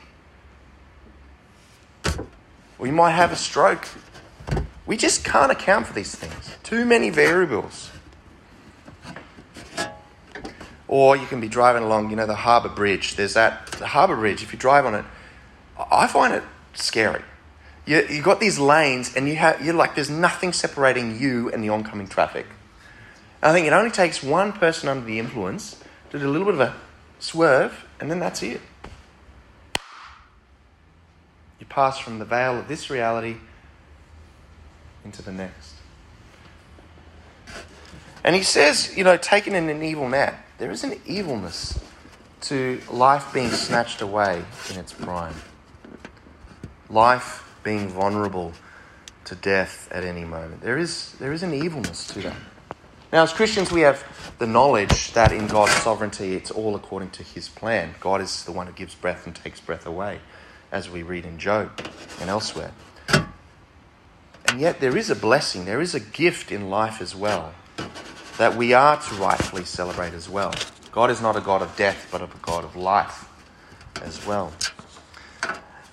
[2.78, 3.88] Or you might have a stroke.
[4.86, 6.56] We just can't account for these things.
[6.62, 7.90] Too many variables.
[10.88, 13.16] Or you can be driving along, you know, the harbour bridge.
[13.16, 15.06] There's that, the harbour bridge, if you drive on it,
[15.92, 16.44] I find it
[16.74, 17.24] scary.
[17.86, 21.64] You, you've got these lanes, and you have, you're like, there's nothing separating you and
[21.64, 22.46] the oncoming traffic.
[23.42, 26.46] And I think it only takes one person under the influence to do a little
[26.46, 26.76] bit of a
[27.20, 28.62] swerve, and then that's it.
[31.60, 33.38] You pass from the veil of this reality
[35.04, 35.74] into the next.
[38.24, 41.80] And he says, you know, taken in an evil net there is an evilness
[42.42, 45.36] to life being snatched away in its prime,
[46.90, 48.54] life being vulnerable
[49.26, 50.62] to death at any moment.
[50.62, 52.38] There is, there is an evilness to that.
[53.12, 54.04] Now, as Christians, we have
[54.40, 57.96] the knowledge that in God's sovereignty, it's all according to His plan.
[58.00, 60.20] God is the one who gives breath and takes breath away,
[60.72, 61.72] as we read in Job
[62.20, 62.72] and elsewhere.
[64.48, 67.54] And yet, there is a blessing, there is a gift in life as well
[68.38, 70.54] that we are to rightfully celebrate as well.
[70.92, 73.30] God is not a God of death, but of a God of life
[74.02, 74.54] as well.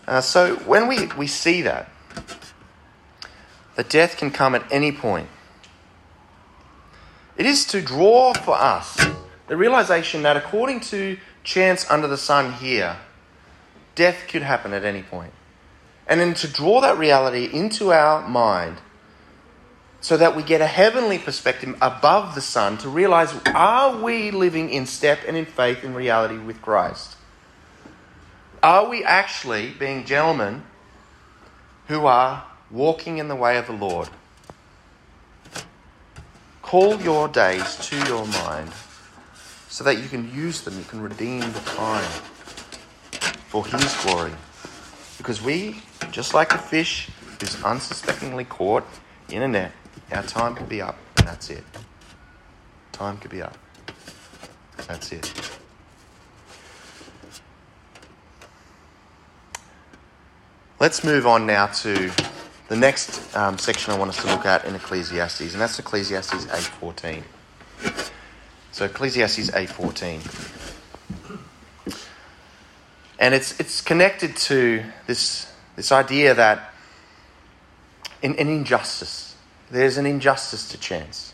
[0.07, 1.89] Uh, so when we, we see that,
[3.77, 5.29] that death can come at any point,
[7.37, 9.05] it is to draw for us
[9.49, 12.97] the realization that according to chance under the sun here,
[13.95, 15.33] death could happen at any point.
[16.07, 18.79] And then to draw that reality into our mind
[20.03, 24.69] so that we get a heavenly perspective above the sun to realize are we living
[24.69, 27.17] in step and in faith and reality with Christ?
[28.65, 30.65] Are we actually being gentlemen
[31.87, 34.09] who are walking in the way of the Lord?
[36.63, 38.73] Call your days to your mind
[39.69, 42.11] so that you can use them, you can redeem the time
[43.49, 44.33] for His glory.
[45.17, 48.85] Because we, just like a fish who's unsuspectingly caught
[49.29, 49.73] in a net,
[50.13, 51.65] our time could be up, and that's it.
[52.93, 53.57] Time could be up.
[54.87, 55.33] That's it.
[60.81, 62.11] Let's move on now to
[62.69, 66.47] the next um, section I want us to look at in Ecclesiastes, and that's Ecclesiastes
[66.47, 67.23] 8.14.
[68.73, 70.79] So Ecclesiastes 8.14.
[73.19, 76.73] And it's, it's connected to this, this idea that
[78.21, 79.32] in, in injustice,
[79.73, 81.33] there's an injustice to chance.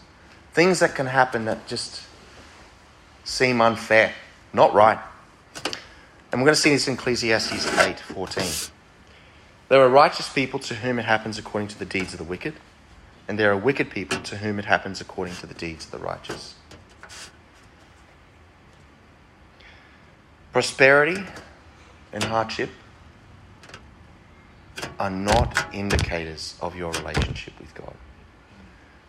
[0.52, 2.02] Things that can happen that just
[3.24, 4.12] seem unfair,
[4.52, 4.98] not right.
[6.30, 8.70] And we're going to see this in Ecclesiastes 8:14.
[9.68, 12.54] There are righteous people to whom it happens according to the deeds of the wicked,
[13.26, 15.98] and there are wicked people to whom it happens according to the deeds of the
[15.98, 16.54] righteous.
[20.52, 21.24] Prosperity
[22.12, 22.70] and hardship
[25.00, 27.94] are not indicators of your relationship with God.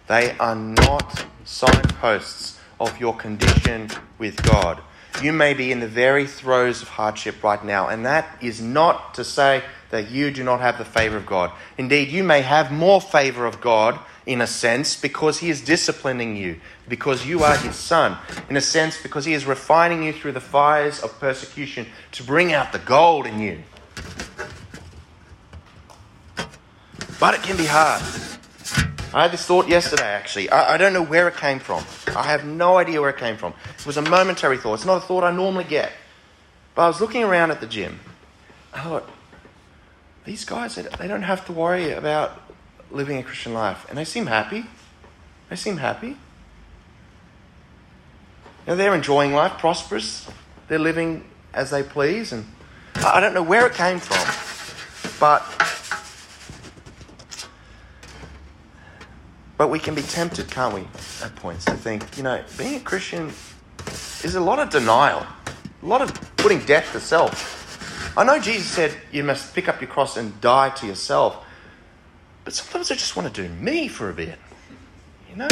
[0.10, 4.82] They are not signposts of your condition with God.
[5.22, 9.14] You may be in the very throes of hardship right now, and that is not
[9.14, 11.52] to say that you do not have the favor of God.
[11.78, 16.36] Indeed, you may have more favor of God in a sense because He is disciplining
[16.36, 18.18] you, because you are His Son,
[18.50, 22.52] in a sense because He is refining you through the fires of persecution to bring
[22.52, 23.60] out the gold in you.
[27.20, 28.02] But it can be hard.
[29.14, 30.50] I had this thought yesterday, actually.
[30.50, 31.84] I, I, don't know where it came from.
[32.16, 33.54] I have no idea where it came from.
[33.78, 34.76] It was a momentary thought.
[34.76, 35.92] It's not a thought I normally get.
[36.76, 38.00] But I was looking around at the gym.
[38.72, 39.10] I thought,
[40.26, 42.40] these guys, they don't have to worry about
[42.92, 43.88] living a Christian life.
[43.90, 44.66] And they seem happy.
[45.50, 46.10] They seem happy.
[46.10, 46.16] You
[48.68, 50.30] know, they're enjoying life, prosperous.
[50.68, 52.32] They're living as they please.
[52.32, 52.46] And
[52.98, 55.20] I don't know where it came from.
[55.20, 55.42] But
[59.60, 60.88] But we can be tempted, can't we,
[61.22, 63.30] at points to think, you know, being a Christian
[64.24, 65.28] is a lot of denial,
[65.84, 68.16] a lot of putting death to self.
[68.18, 71.46] I know Jesus said you must pick up your cross and die to yourself,
[72.46, 74.40] but sometimes I just want to do me for a bit.
[75.30, 75.50] You know,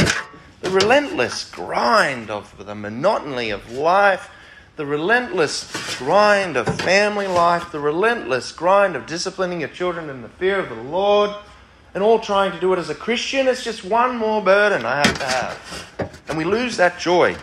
[0.62, 4.30] the relentless grind of the monotony of life,
[4.78, 10.30] the relentless grind of family life, the relentless grind of disciplining your children in the
[10.30, 11.36] fear of the Lord
[11.98, 13.48] and all trying to do it as a Christian.
[13.48, 16.22] It's just one more burden I have to have.
[16.30, 17.36] And we lose that joy.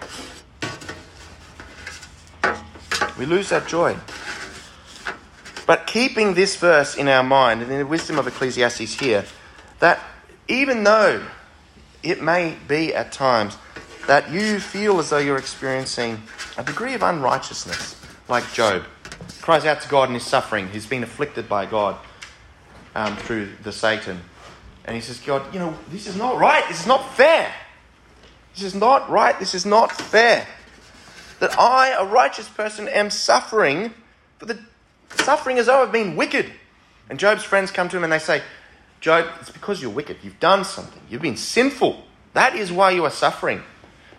[3.18, 3.96] We lose that joy.
[5.66, 9.24] But keeping this verse in our mind and in the wisdom of Ecclesiastes here,
[9.80, 9.98] that
[10.46, 11.26] even though
[12.04, 13.56] it may be at times
[14.06, 16.22] that you feel as though you're experiencing
[16.56, 18.84] a degree of unrighteousness, like Job,
[19.40, 21.96] cries out to God in his suffering, he's been afflicted by God
[22.94, 24.20] um, through the Satan.
[24.85, 26.66] And he says, God, you know, this is not right.
[26.68, 27.53] This is not fair.
[28.55, 29.38] This is not right.
[29.38, 30.47] This is not fair.
[31.40, 33.92] That I, a righteous person, am suffering
[34.38, 34.59] for the
[35.16, 36.51] suffering as though I've been wicked.
[37.09, 38.42] And Job's friends come to him and they say,
[39.01, 40.18] Job, it's because you're wicked.
[40.23, 41.03] You've done something.
[41.11, 42.05] You've been sinful.
[42.33, 43.62] That is why you are suffering.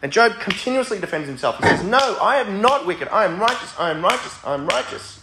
[0.01, 1.57] And Job continuously defends himself.
[1.57, 3.07] He says, No, I am not wicked.
[3.07, 3.73] I am righteous.
[3.79, 4.37] I am righteous.
[4.45, 5.19] I am righteous.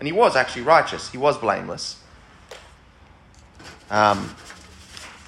[0.00, 1.10] And he was actually righteous.
[1.10, 2.02] He was blameless.
[3.90, 4.34] Um,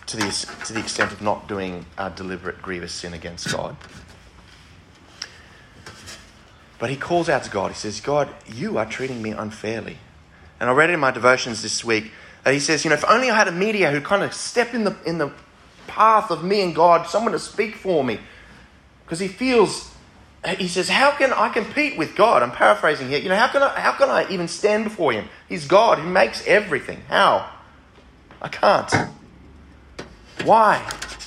[0.09, 3.77] to the, to the extent of not doing a deliberate, grievous sin against God.
[6.79, 7.73] But he calls out to God.
[7.73, 9.98] He says, God, you are treating me unfairly.
[10.61, 12.11] And I read it in my devotions this week
[12.44, 14.75] that he says, you know, if only I had a mediator who kind of step
[14.75, 15.33] in the, in the
[15.87, 18.19] path of me and God, someone to speak for me.
[19.04, 19.92] Because he feels,
[20.56, 22.42] he says, how can I compete with God?
[22.42, 23.19] I'm paraphrasing here.
[23.19, 25.29] You know, how can I, how can I even stand before him?
[25.48, 27.02] He's God who makes everything.
[27.09, 27.50] How?
[28.40, 28.90] I can't.
[30.49, 30.83] Why?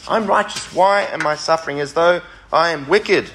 [0.07, 0.73] I'm righteous.
[0.73, 3.29] Why am I suffering as though I am wicked?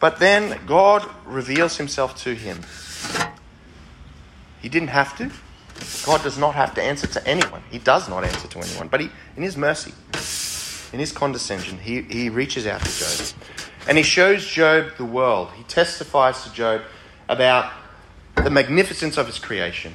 [0.00, 2.60] But then God reveals himself to him.
[4.60, 5.30] He didn't have to.
[6.04, 7.62] God does not have to answer to anyone.
[7.70, 8.88] He does not answer to anyone.
[8.88, 9.94] But he, in His mercy,
[10.92, 13.28] in His condescension, He, he reaches out to Job.
[13.88, 15.48] And He shows Job the world.
[15.56, 16.82] He testifies to Job
[17.30, 17.72] about
[18.34, 19.94] the magnificence of His creation.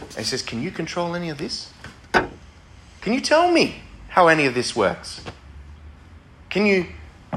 [0.00, 1.72] And He says, Can you control any of this?
[3.02, 5.22] Can you tell me how any of this works?
[6.48, 6.86] Can you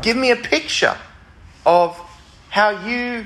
[0.01, 0.97] give me a picture
[1.66, 1.99] of
[2.49, 3.26] how you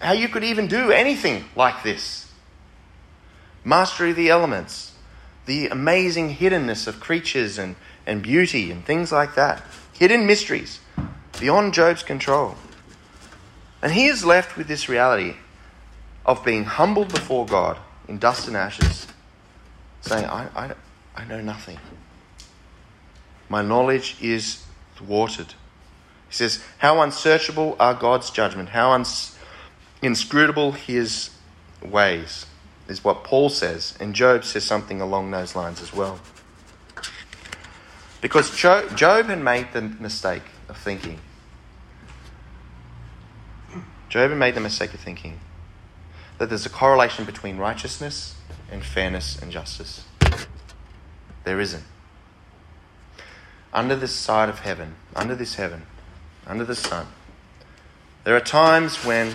[0.00, 2.30] how you could even do anything like this?
[3.64, 4.92] Mastery of the elements,
[5.46, 9.62] the amazing hiddenness of creatures and, and beauty and things like that.
[9.92, 10.80] Hidden mysteries
[11.38, 12.56] beyond Job's control.
[13.80, 15.36] And he is left with this reality
[16.26, 17.78] of being humbled before God
[18.08, 19.06] in dust and ashes,
[20.02, 20.72] saying, I, I,
[21.16, 21.78] I know nothing.
[23.48, 24.64] My knowledge is
[24.96, 25.54] thwarted.
[26.28, 29.36] He says, How unsearchable are God's judgment, how uns-
[30.02, 31.30] inscrutable his
[31.82, 32.46] ways,
[32.88, 33.96] is what Paul says.
[34.00, 36.18] And Job says something along those lines as well.
[38.20, 41.18] Because Job, Job had made the mistake of thinking.
[44.08, 45.40] Job had made the mistake of thinking
[46.38, 48.34] that there's a correlation between righteousness
[48.72, 50.04] and fairness and justice.
[51.44, 51.84] There isn't.
[53.72, 55.82] Under this side of heaven, under this heaven,
[56.46, 57.06] under the sun,
[58.24, 59.34] there are times when,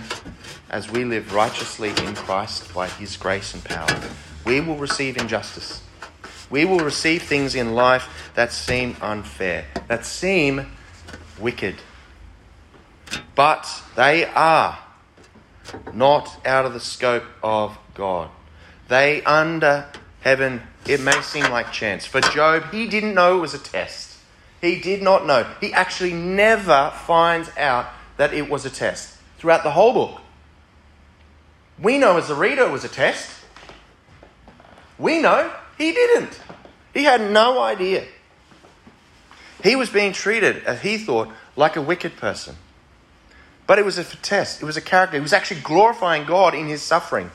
[0.69, 3.87] as we live righteously in Christ by His grace and power,
[4.45, 5.81] we will receive injustice.
[6.49, 10.67] We will receive things in life that seem unfair, that seem
[11.37, 11.75] wicked.
[13.35, 14.79] But they are
[15.93, 18.29] not out of the scope of God.
[18.87, 19.85] They under
[20.21, 22.05] heaven, it may seem like chance.
[22.05, 24.17] For Job, he didn't know it was a test.
[24.61, 25.45] He did not know.
[25.61, 30.21] He actually never finds out that it was a test throughout the whole book.
[31.79, 33.31] We know as a reader it was a test.
[34.97, 36.39] We know he didn't.
[36.93, 38.05] He had no idea.
[39.63, 42.55] He was being treated, as he thought, like a wicked person.
[43.67, 45.17] But it was a test, it was a character.
[45.17, 47.31] He was actually glorifying God in his suffering.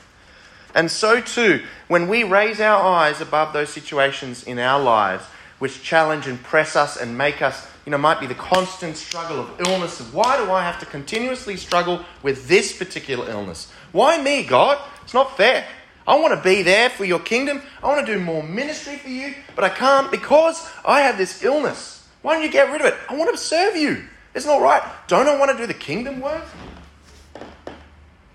[0.75, 5.25] And so too, when we raise our eyes above those situations in our lives
[5.59, 9.39] which challenge and press us and make us, you know, might be the constant struggle
[9.41, 13.71] of illness why do I have to continuously struggle with this particular illness?
[13.93, 14.79] Why me, God?
[15.05, 15.65] It's not fair.
[16.07, 17.63] I want to be there for your kingdom.
[17.83, 21.45] I want to do more ministry for you, but I can't because I have this
[21.45, 22.09] illness.
[22.23, 22.95] Why don't you get rid of it?
[23.09, 24.05] I want to serve you.
[24.35, 24.83] It's not right.
[25.09, 26.45] Don't I want to do the kingdom work?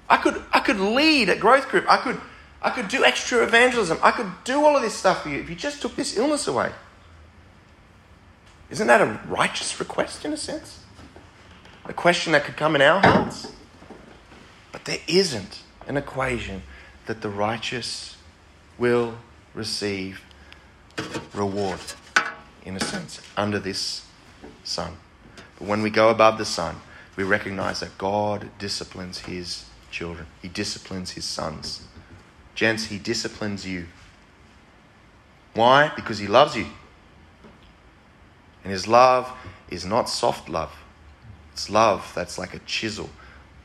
[0.09, 1.85] I could, I could lead a growth group.
[1.89, 2.19] I could,
[2.61, 3.99] I could do extra evangelism.
[4.01, 6.47] I could do all of this stuff for you if you just took this illness
[6.47, 6.71] away.
[8.69, 10.83] Isn't that a righteous request in a sense?
[11.85, 13.53] A question that could come in our hearts?
[14.71, 16.63] But there isn't an equation
[17.05, 18.17] that the righteous
[18.77, 19.17] will
[19.53, 20.21] receive
[21.33, 21.79] reward,
[22.65, 24.05] in a sense, under this
[24.63, 24.97] sun.
[25.57, 26.75] But when we go above the sun,
[27.15, 29.65] we recognize that God disciplines his
[29.97, 31.87] children, he disciplines his sons.
[32.53, 33.87] Gents, he disciplines you.
[35.55, 35.91] Why?
[35.95, 36.67] Because he loves you.
[38.63, 39.31] And his love
[39.71, 40.71] is not soft love,
[41.51, 43.09] it's love that's like a chisel,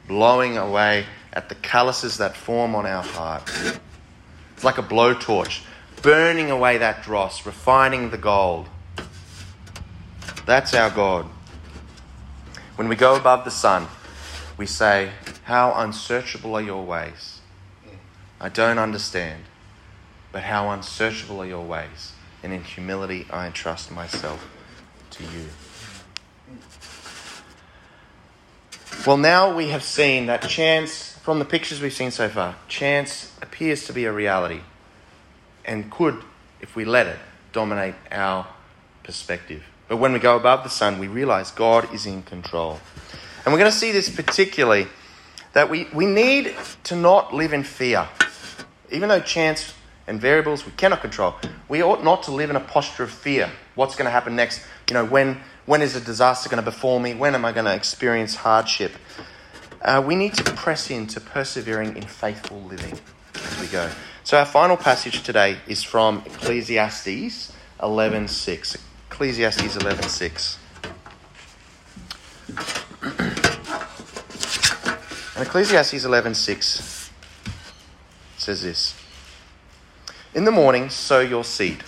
[0.09, 1.05] blowing away
[1.35, 3.43] at the calluses that form on our heart.
[4.55, 5.63] It's like a blowtorch,
[6.01, 8.69] burning away that dross, refining the gold.
[10.47, 11.27] That's our God.
[12.77, 13.87] When we go above the sun,
[14.57, 15.11] we say,
[15.45, 17.41] How unsearchable are your ways?
[18.41, 19.45] I don't understand,
[20.31, 22.13] but how unsearchable are your ways?
[22.43, 24.49] And in humility, I entrust myself
[25.11, 25.47] to you.
[29.07, 33.33] Well, now we have seen that chance, from the pictures we've seen so far, chance
[33.43, 34.61] appears to be a reality
[35.65, 36.23] and could,
[36.61, 37.19] if we let it,
[37.53, 38.47] dominate our
[39.03, 39.65] perspective.
[39.89, 42.81] But when we go above the sun, we realize God is in control.
[43.45, 44.87] And we're going to see this particularly
[45.53, 48.09] that we, we need to not live in fear.
[48.91, 49.75] Even though chance
[50.07, 51.35] and variables we cannot control,
[51.69, 53.51] we ought not to live in a posture of fear.
[53.75, 54.63] What's going to happen next?
[54.89, 57.15] You know, when, when is a disaster going to befall me?
[57.15, 58.93] When am I going to experience hardship?
[59.81, 62.99] Uh, we need to press into persevering in faithful living
[63.35, 63.91] as we go.
[64.25, 68.77] So our final passage today is from Ecclesiastes 11.6.
[69.11, 70.62] Ecclesiastes 11.6.
[75.43, 77.11] Ecclesiastes 11:6
[78.39, 78.95] says this:
[80.35, 81.83] In the morning sow your seed,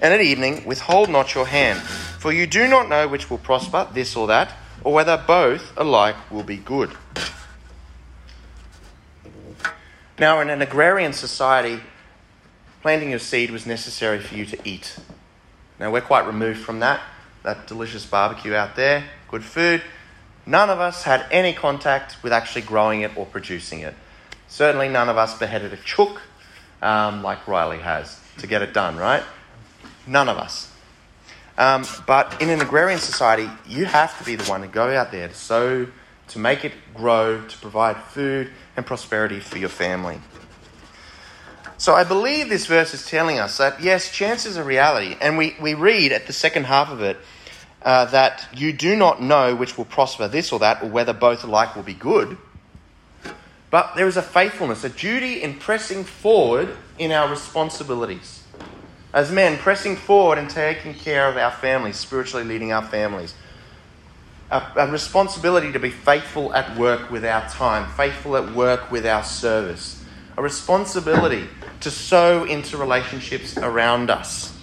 [0.00, 3.88] and at evening withhold not your hand, for you do not know which will prosper,
[3.94, 4.52] this or that,
[4.84, 6.92] or whether both alike will be good.
[10.18, 11.80] Now, in an agrarian society,
[12.82, 14.98] planting your seed was necessary for you to eat.
[15.80, 17.00] Now, we're quite removed from that.
[17.44, 19.82] That delicious barbecue out there, good food.
[20.44, 23.94] None of us had any contact with actually growing it or producing it.
[24.48, 26.20] Certainly, none of us beheaded a chook
[26.82, 29.22] um, like Riley has to get it done, right?
[30.06, 30.70] None of us.
[31.56, 35.12] Um, but in an agrarian society, you have to be the one to go out
[35.12, 35.86] there to sow,
[36.28, 40.20] to make it grow, to provide food and prosperity for your family.
[41.76, 45.16] So I believe this verse is telling us that yes, chance is a reality.
[45.20, 47.18] And we, we read at the second half of it
[47.84, 51.44] uh, that you do not know which will prosper, this or that, or whether both
[51.44, 52.36] alike will be good.
[53.70, 58.42] But there is a faithfulness, a duty in pressing forward in our responsibilities.
[59.14, 63.34] As men, pressing forward and taking care of our families, spiritually leading our families.
[64.50, 69.06] A, a responsibility to be faithful at work with our time, faithful at work with
[69.06, 70.04] our service.
[70.36, 71.46] A responsibility
[71.80, 74.61] to sow into relationships around us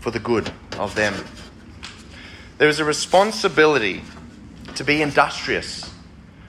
[0.00, 1.14] for the good of them.
[2.58, 4.02] There is a responsibility
[4.74, 5.90] to be industrious,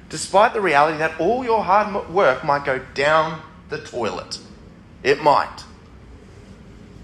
[0.10, 4.40] despite the reality that all your hard work might go down the toilet.
[5.04, 5.64] It might.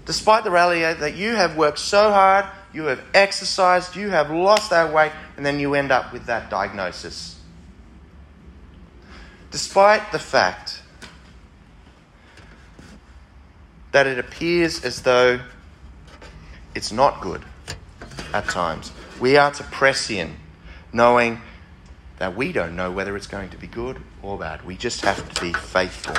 [0.04, 4.70] Despite the reality that you have worked so hard, you have exercised, you have lost
[4.70, 7.38] that weight, and then you end up with that diagnosis.
[9.50, 10.82] Despite the fact
[13.92, 15.40] that it appears as though
[16.78, 17.42] it's not good
[18.32, 18.92] at times.
[19.18, 20.36] We are to press in,
[20.92, 21.40] knowing
[22.18, 24.64] that we don't know whether it's going to be good or bad.
[24.64, 26.14] We just have to be faithful.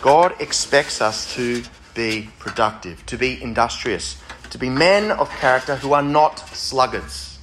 [0.00, 1.62] God expects us to
[1.94, 4.16] be productive, to be industrious,
[4.48, 7.38] to be men of character who are not sluggards.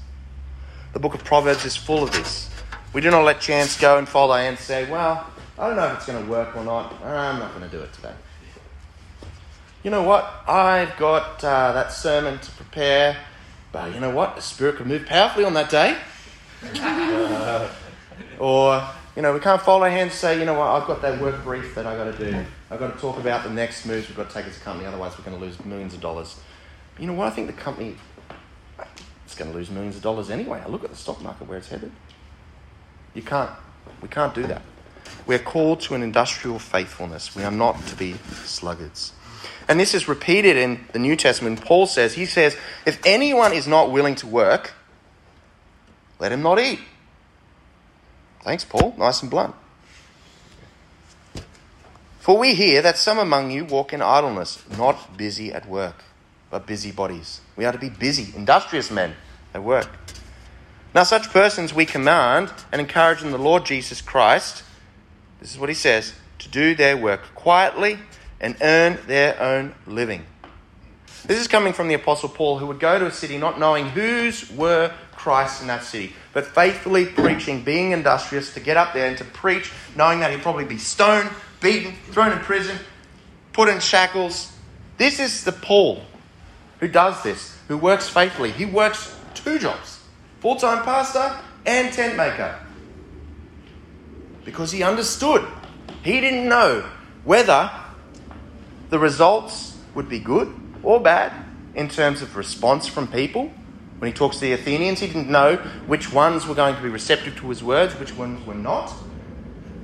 [0.93, 2.49] The book of Proverbs is full of this.
[2.93, 5.27] We do not let chance go and fold our hands and say, Well,
[5.59, 6.99] I don't know if it's going to work or not.
[7.03, 8.13] I'm not going to do it today
[9.83, 10.43] you know what?
[10.47, 13.17] I've got uh, that sermon to prepare,
[13.71, 14.35] but you know what?
[14.35, 15.97] The Spirit could move powerfully on that day.
[16.79, 17.69] uh,
[18.39, 20.67] or, you know, we can't fold our hands and say, you know what?
[20.67, 22.45] I've got that work brief that I've got to do.
[22.71, 24.87] I've got to talk about the next moves we've got to take as a company,
[24.87, 26.39] otherwise, we're going to lose millions of dollars.
[26.95, 27.27] But you know what?
[27.27, 27.97] I think the company
[29.27, 30.61] is going to lose millions of dollars anyway.
[30.65, 31.91] I look at the stock market where it's headed.
[33.13, 33.51] You can't,
[34.01, 34.61] we can't do that.
[35.25, 37.35] We're called to an industrial faithfulness.
[37.35, 38.13] We are not to be
[38.45, 39.11] sluggards.
[39.67, 41.61] And this is repeated in the New Testament.
[41.61, 44.73] Paul says, he says, if anyone is not willing to work,
[46.19, 46.79] let him not eat.
[48.41, 48.93] Thanks, Paul.
[48.97, 49.55] Nice and blunt.
[52.19, 56.03] For we hear that some among you walk in idleness, not busy at work,
[56.49, 57.41] but busy bodies.
[57.55, 59.15] We are to be busy, industrious men
[59.53, 59.89] at work.
[60.95, 64.63] Now, such persons we command and encourage in the Lord Jesus Christ,
[65.41, 67.97] this is what he says, to do their work quietly
[68.43, 70.23] and earn their own living.
[71.25, 73.87] This is coming from the Apostle Paul, who would go to a city not knowing
[73.87, 79.07] whose were Christ in that city, but faithfully preaching, being industrious to get up there
[79.07, 81.29] and to preach, knowing that he'd probably be stoned,
[81.61, 82.77] beaten, thrown in prison,
[83.53, 84.51] put in shackles.
[84.97, 86.03] This is the Paul
[86.81, 88.51] who does this, who works faithfully.
[88.51, 90.01] He works two jobs
[90.41, 92.59] full time pastor and tent maker.
[94.43, 95.47] Because he understood.
[96.03, 96.83] He didn't know
[97.23, 97.71] whether
[98.93, 101.33] the results would be good or bad
[101.73, 103.51] in terms of response from people.
[103.97, 105.55] When he talks to the Athenians, he didn't know
[105.87, 108.93] which ones were going to be receptive to his words, which ones were not.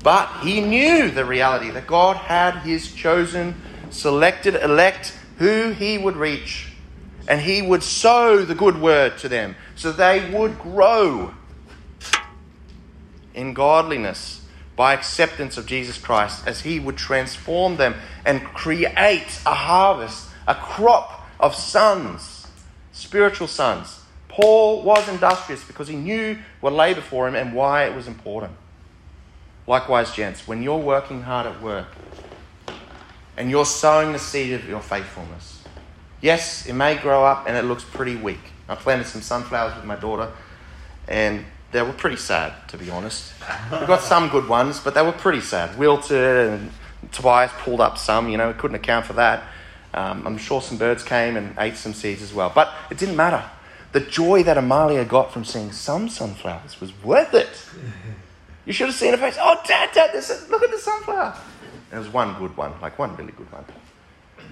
[0.03, 6.15] But he knew the reality that God had his chosen, selected, elect, who he would
[6.15, 6.71] reach.
[7.27, 11.33] And he would sow the good word to them so they would grow
[13.33, 14.38] in godliness
[14.79, 20.55] by acceptance of Jesus Christ as he would transform them and create a harvest, a
[20.55, 22.47] crop of sons,
[22.93, 23.99] spiritual sons.
[24.29, 28.53] Paul was industrious because he knew what lay before him and why it was important.
[29.67, 31.87] Likewise, gents, when you're working hard at work
[33.35, 35.61] and you're sowing the seed of your faithfulness,
[36.21, 38.53] yes, it may grow up and it looks pretty weak.
[38.69, 40.31] I planted some sunflowers with my daughter,
[41.05, 43.33] and they were pretty sad, to be honest.
[43.71, 45.77] We got some good ones, but they were pretty sad.
[45.77, 46.71] Wilted and
[47.11, 49.43] Tobias pulled up some, you know, we couldn't account for that.
[49.93, 52.51] Um, I'm sure some birds came and ate some seeds as well.
[52.53, 53.43] But it didn't matter.
[53.91, 57.49] The joy that Amalia got from seeing some sunflowers was worth it.
[58.65, 59.37] You should have seen her face.
[59.39, 61.35] Oh, Dad, Dad, is, look at the sunflower.
[61.91, 63.65] It was one good one, like one really good one.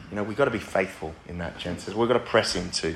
[0.09, 2.95] You know, we've got to be faithful in that, Jen We've got to press into.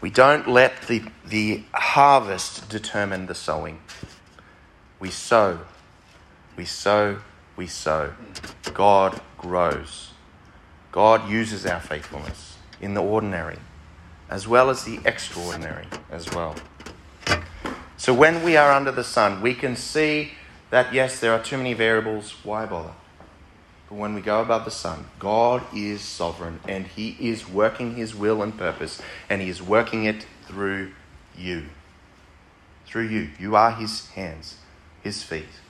[0.00, 3.80] We don't let the, the harvest determine the sowing.
[5.00, 5.60] We sow
[6.56, 7.18] We sow,
[7.56, 8.12] we sow.
[8.74, 10.12] God grows.
[10.90, 13.58] God uses our faithfulness in the ordinary
[14.28, 16.54] as well as the extraordinary as well.
[17.96, 20.32] So when we are under the sun, we can see
[20.70, 22.34] that yes, there are too many variables.
[22.44, 22.92] Why bother?
[23.92, 28.14] But when we go above the sun, God is sovereign and He is working His
[28.14, 30.92] will and purpose, and He is working it through
[31.36, 31.66] you.
[32.86, 33.28] Through you.
[33.38, 34.56] You are His hands,
[35.02, 35.60] His feet,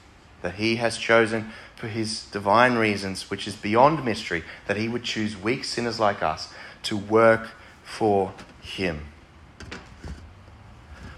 [0.40, 5.02] that He has chosen for His divine reasons, which is beyond mystery, that He would
[5.02, 6.48] choose weak sinners like us
[6.84, 7.48] to work
[7.82, 9.00] for Him.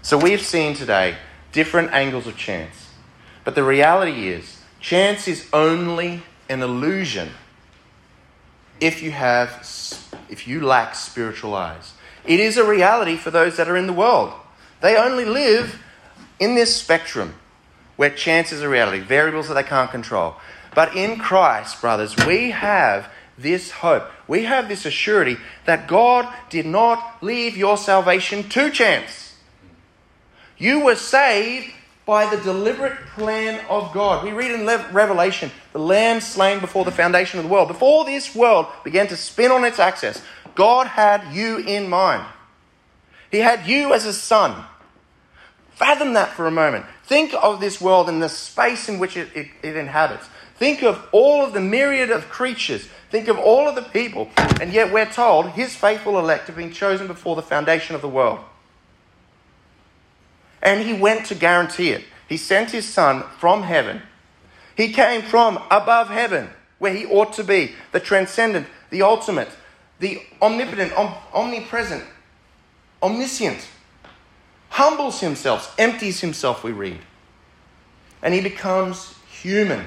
[0.01, 1.17] So we've seen today
[1.51, 2.89] different angles of chance.
[3.43, 7.29] But the reality is, chance is only an illusion
[8.79, 9.67] if you have
[10.29, 11.93] if you lack spiritual eyes.
[12.25, 14.33] It is a reality for those that are in the world.
[14.81, 15.81] They only live
[16.39, 17.35] in this spectrum
[17.95, 20.35] where chance is a reality, variables that they can't control.
[20.73, 24.09] But in Christ, brothers, we have this hope.
[24.27, 29.35] We have this assurity that God did not leave your salvation to chance.
[30.57, 31.71] You were saved
[32.05, 34.23] by the deliberate plan of God.
[34.23, 37.67] We read in Revelation, the lamb slain before the foundation of the world.
[37.67, 40.21] Before this world began to spin on its axis,
[40.53, 42.25] God had you in mind.
[43.31, 44.65] He had you as a son.
[45.71, 46.85] Fathom that for a moment.
[47.03, 50.27] Think of this world and the space in which it, it, it inhabits.
[50.57, 52.87] Think of all of the myriad of creatures.
[53.09, 54.29] Think of all of the people.
[54.61, 58.07] And yet we're told his faithful elect have been chosen before the foundation of the
[58.07, 58.39] world.
[60.65, 62.03] And he went to guarantee it.
[62.27, 64.01] He sent his son from heaven.
[64.75, 66.49] He came from above heaven,
[66.79, 69.49] where he ought to be the transcendent, the ultimate,
[69.99, 72.03] the omnipotent, om- omnipresent,
[73.01, 73.67] omniscient.
[74.69, 76.99] Humbles himself, empties himself, we read.
[78.23, 79.85] And he becomes human.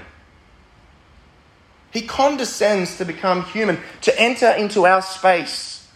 [1.90, 5.88] He condescends to become human, to enter into our space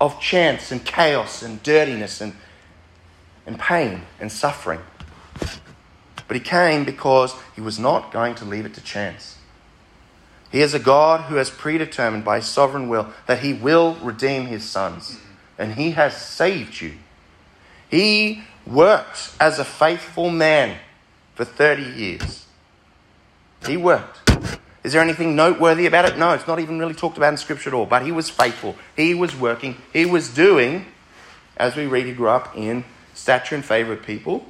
[0.00, 2.34] of chance and chaos and dirtiness and
[3.46, 4.80] and pain and suffering.
[6.28, 9.38] But he came because he was not going to leave it to chance.
[10.50, 14.46] He is a God who has predetermined by his sovereign will that he will redeem
[14.46, 15.18] his sons,
[15.58, 16.92] and he has saved you.
[17.90, 20.78] He worked as a faithful man
[21.34, 22.46] for 30 years.
[23.66, 24.30] He worked.
[24.84, 26.18] Is there anything noteworthy about it?
[26.18, 27.86] No, it's not even really talked about in Scripture at all.
[27.86, 28.76] But he was faithful.
[28.96, 29.76] He was working.
[29.92, 30.86] He was doing,
[31.56, 32.84] as we read, he grew up in
[33.14, 34.46] stature and favor of people.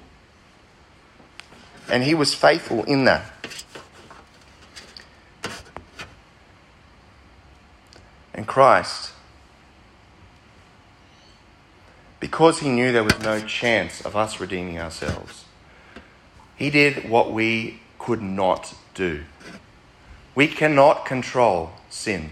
[1.91, 3.25] And he was faithful in that.
[8.35, 9.13] And Christ,
[12.19, 15.45] because he knew there was no chance of us redeeming ourselves,
[16.57, 19.25] he did what we could not do.
[20.35, 22.31] We cannot control sin.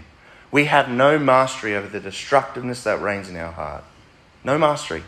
[0.51, 3.83] We have no mastery over the destructiveness that reigns in our heart.
[4.43, 5.03] No mastery.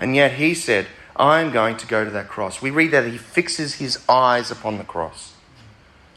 [0.00, 2.62] And yet he said, I'm going to go to that cross.
[2.62, 5.34] We read that he fixes his eyes upon the cross.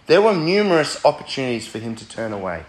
[0.07, 2.63] There were numerous opportunities for him to turn away.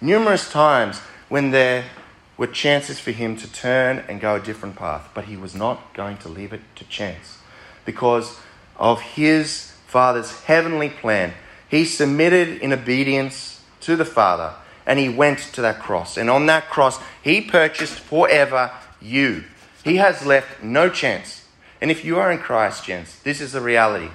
[0.00, 1.84] Numerous times when there
[2.36, 5.92] were chances for him to turn and go a different path, but he was not
[5.92, 7.38] going to leave it to chance
[7.84, 8.38] because
[8.76, 11.34] of his Father's heavenly plan.
[11.68, 14.54] He submitted in obedience to the Father
[14.86, 16.16] and he went to that cross.
[16.16, 19.44] And on that cross, he purchased forever you
[19.84, 21.46] he has left no chance.
[21.80, 24.10] And if you are in Christ, gents, this is the reality.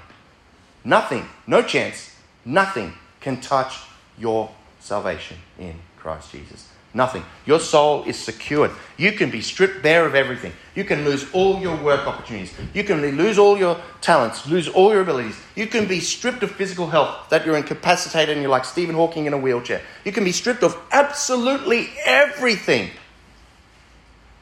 [0.84, 3.80] Nothing, no chance, nothing can touch
[4.18, 6.70] your salvation in Christ Jesus.
[6.94, 7.26] Nothing.
[7.46, 8.72] Your soul is secured.
[8.96, 10.54] You can be stripped bare of everything.
[10.76, 12.54] You can lose all your work opportunities.
[12.74, 15.38] You can lose all your talents, lose all your abilities.
[15.56, 19.26] You can be stripped of physical health, that you're incapacitated and you're like Stephen Hawking
[19.26, 19.82] in a wheelchair.
[20.06, 22.92] You can be stripped of absolutely everything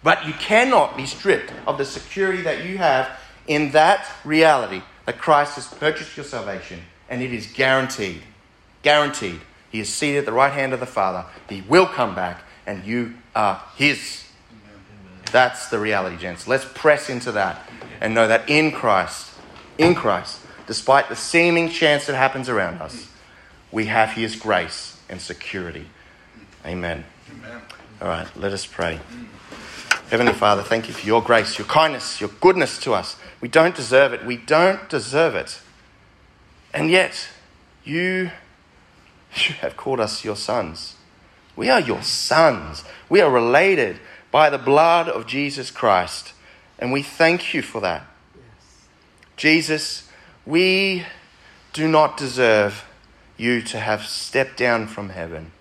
[0.04, 3.10] but you cannot be stripped of the security that you have
[3.48, 8.22] in that reality that Christ has purchased your salvation and it is guaranteed.
[8.82, 9.40] Guaranteed.
[9.72, 11.26] He is seated at the right hand of the Father.
[11.50, 14.24] He will come back and you are His.
[15.32, 16.48] That's the reality, gents.
[16.48, 17.68] Let's press into that
[18.00, 19.32] and know that in Christ,
[19.78, 23.10] in Christ, despite the seeming chance that happens around us,
[23.72, 25.88] we have His grace and security.
[26.66, 27.04] Amen.
[27.32, 27.62] Amen.
[28.02, 29.00] All right, let us pray.
[30.10, 33.16] Heavenly Father, thank you for your grace, your kindness, your goodness to us.
[33.42, 34.26] We don't deserve it.
[34.26, 35.60] We don't deserve it.
[36.74, 37.30] And yet,
[37.84, 38.32] you,
[39.36, 40.96] you have called us your sons.
[41.56, 42.84] We are your sons.
[43.10, 44.00] We are related
[44.32, 46.34] by the blood of Jesus Christ.
[46.80, 48.06] And we thank you for that.
[48.36, 48.88] Yes.
[49.38, 50.10] Jesus,
[50.46, 51.06] we
[51.72, 52.86] do not deserve
[53.38, 55.52] you to have stepped down from heaven,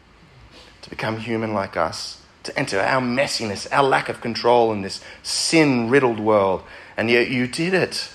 [0.82, 5.00] to become human like us, to enter our messiness, our lack of control in this
[5.22, 6.62] sin riddled world.
[6.96, 8.10] And yet you did it.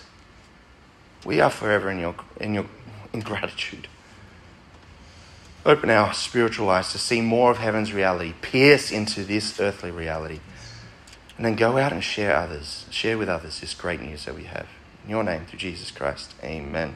[1.26, 2.66] We are forever in your, in your
[3.14, 3.88] in gratitude.
[5.66, 10.40] Open our spiritual eyes to see more of heaven's reality, pierce into this earthly reality,
[11.36, 14.46] and then go out and share others, share with others this great news that we
[14.46, 14.68] have.
[15.04, 16.34] In your name, through Jesus Christ.
[16.44, 16.94] Amen.